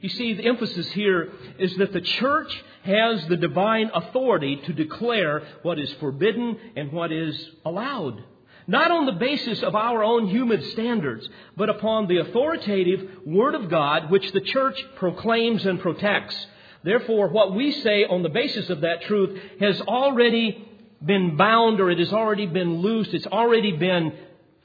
[0.00, 5.42] You see, the emphasis here is that the church has the divine authority to declare
[5.62, 8.22] what is forbidden and what is allowed.
[8.66, 13.70] Not on the basis of our own human standards, but upon the authoritative Word of
[13.70, 16.34] God which the church proclaims and protects.
[16.82, 20.68] Therefore, what we say on the basis of that truth has already
[21.04, 23.14] been bound or it has already been loosed.
[23.14, 24.12] It's already been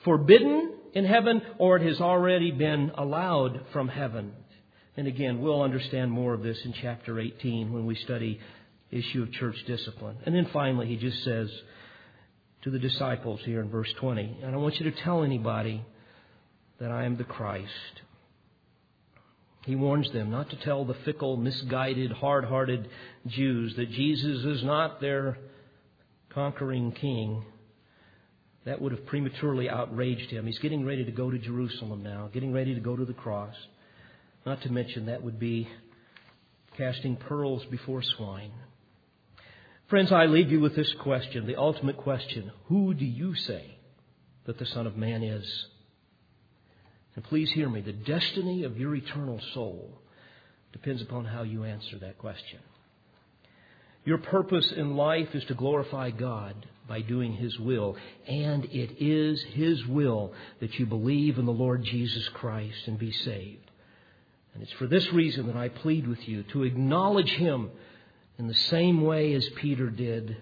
[0.04, 4.34] forbidden in heaven or it has already been allowed from heaven.
[4.98, 8.40] And again, we'll understand more of this in chapter 18 when we study
[8.92, 10.18] issue of church discipline.
[10.26, 11.50] And then finally, he just says
[12.64, 15.84] to the disciples here in verse 20, and I want you to tell anybody
[16.80, 18.02] that I am the Christ.
[19.66, 22.90] He warns them not to tell the fickle, misguided, hard hearted
[23.28, 25.38] Jews that Jesus is not their
[26.30, 27.46] conquering king.
[28.66, 30.46] That would have prematurely outraged him.
[30.46, 33.56] He's getting ready to go to Jerusalem now, getting ready to go to the cross.
[34.46, 35.68] Not to mention that would be
[36.78, 38.52] casting pearls before swine.
[39.90, 43.78] Friends, I leave you with this question, the ultimate question Who do you say
[44.46, 45.46] that the Son of Man is?
[47.16, 50.00] And please hear me the destiny of your eternal soul
[50.72, 52.60] depends upon how you answer that question.
[54.06, 57.96] Your purpose in life is to glorify God by doing His will,
[58.28, 63.14] and it is His will that you believe in the Lord Jesus Christ and be
[63.14, 63.72] saved.
[64.54, 67.70] And it's for this reason that I plead with you to acknowledge Him
[68.38, 70.36] in the same way as Peter did,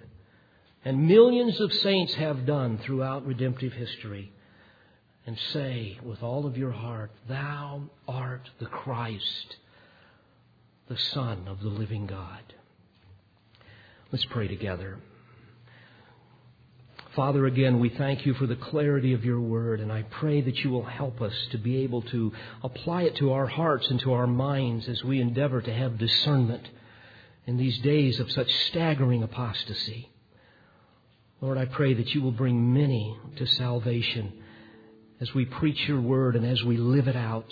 [0.84, 4.32] and millions of saints have done throughout redemptive history,
[5.28, 9.58] and say with all of your heart, Thou art the Christ,
[10.88, 12.41] the Son of the living God.
[14.12, 14.97] Let's pray together.
[17.16, 20.60] Father, again, we thank you for the clarity of your word, and I pray that
[20.60, 22.32] you will help us to be able to
[22.64, 26.70] apply it to our hearts and to our minds as we endeavor to have discernment
[27.47, 30.12] in these days of such staggering apostasy.
[31.41, 34.32] Lord, I pray that you will bring many to salvation
[35.20, 37.51] as we preach your word and as we live it out.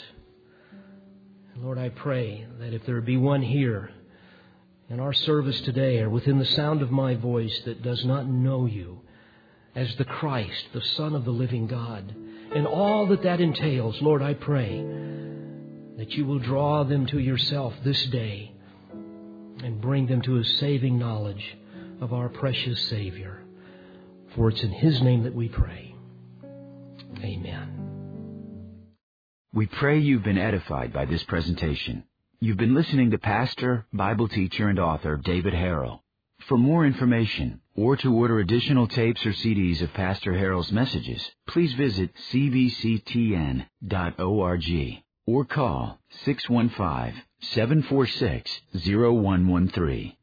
[1.55, 3.89] Lord, I pray that if there be one here
[4.87, 8.67] in our service today or within the sound of my voice that does not know
[8.67, 9.01] you,
[9.75, 12.15] as the Christ, the Son of the living God.
[12.55, 14.83] And all that that entails, Lord, I pray
[15.97, 18.53] that you will draw them to yourself this day
[19.63, 21.57] and bring them to a saving knowledge
[22.01, 23.41] of our precious Savior.
[24.35, 25.95] For it's in His name that we pray.
[27.23, 27.87] Amen.
[29.53, 32.03] We pray you've been edified by this presentation.
[32.39, 36.01] You've been listening to pastor, Bible teacher, and author David Harrell.
[36.47, 41.73] For more information or to order additional tapes or CDs of Pastor Harrell's messages, please
[41.75, 43.63] visit cbctn.org
[45.27, 50.13] or call 615 746 0113.